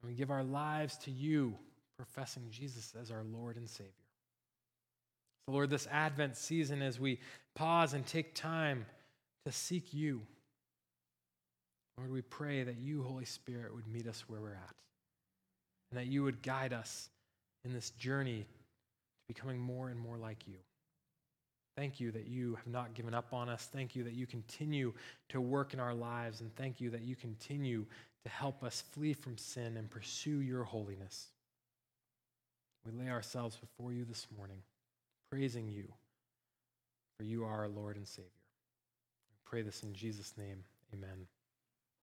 And 0.00 0.10
we 0.10 0.16
give 0.16 0.30
our 0.30 0.42
lives 0.42 0.96
to 0.98 1.10
you, 1.10 1.54
professing 1.96 2.44
Jesus 2.50 2.94
as 3.00 3.10
our 3.10 3.22
Lord 3.22 3.56
and 3.56 3.68
Savior. 3.68 3.92
So, 5.46 5.52
Lord, 5.52 5.70
this 5.70 5.86
Advent 5.90 6.36
season, 6.36 6.82
as 6.82 6.98
we 6.98 7.20
pause 7.54 7.92
and 7.92 8.04
take 8.06 8.34
time 8.34 8.86
to 9.44 9.52
seek 9.52 9.92
you, 9.92 10.22
Lord, 11.98 12.10
we 12.10 12.22
pray 12.22 12.64
that 12.64 12.78
you, 12.78 13.02
Holy 13.02 13.26
Spirit, 13.26 13.74
would 13.74 13.86
meet 13.86 14.08
us 14.08 14.24
where 14.28 14.40
we're 14.40 14.54
at 14.54 14.74
and 15.92 16.00
that 16.00 16.06
you 16.06 16.22
would 16.22 16.42
guide 16.42 16.72
us 16.72 17.10
in 17.66 17.72
this 17.74 17.90
journey 17.90 18.40
to 18.40 19.34
becoming 19.34 19.60
more 19.60 19.90
and 19.90 20.00
more 20.00 20.16
like 20.16 20.48
you. 20.48 20.56
Thank 21.76 22.00
you 22.00 22.10
that 22.12 22.26
you 22.26 22.54
have 22.54 22.66
not 22.66 22.94
given 22.94 23.14
up 23.14 23.32
on 23.32 23.50
us. 23.50 23.68
Thank 23.70 23.94
you 23.94 24.02
that 24.04 24.14
you 24.14 24.26
continue 24.26 24.94
to 25.28 25.40
work 25.40 25.74
in 25.74 25.80
our 25.80 25.94
lives. 25.94 26.40
And 26.40 26.54
thank 26.56 26.80
you 26.80 26.90
that 26.90 27.02
you 27.02 27.14
continue 27.14 27.84
to 28.24 28.30
help 28.30 28.62
us 28.64 28.82
flee 28.92 29.12
from 29.12 29.36
sin 29.36 29.76
and 29.76 29.90
pursue 29.90 30.40
your 30.40 30.64
holiness. 30.64 31.28
We 32.86 32.92
lay 32.92 33.10
ourselves 33.10 33.56
before 33.56 33.92
you 33.92 34.04
this 34.04 34.26
morning, 34.36 34.58
praising 35.30 35.68
you, 35.68 35.84
for 37.18 37.24
you 37.24 37.44
are 37.44 37.60
our 37.60 37.68
Lord 37.68 37.96
and 37.96 38.08
Savior. 38.08 38.30
I 38.30 39.48
pray 39.48 39.62
this 39.62 39.82
in 39.82 39.92
Jesus' 39.92 40.34
name. 40.38 40.64
Amen. 40.94 41.26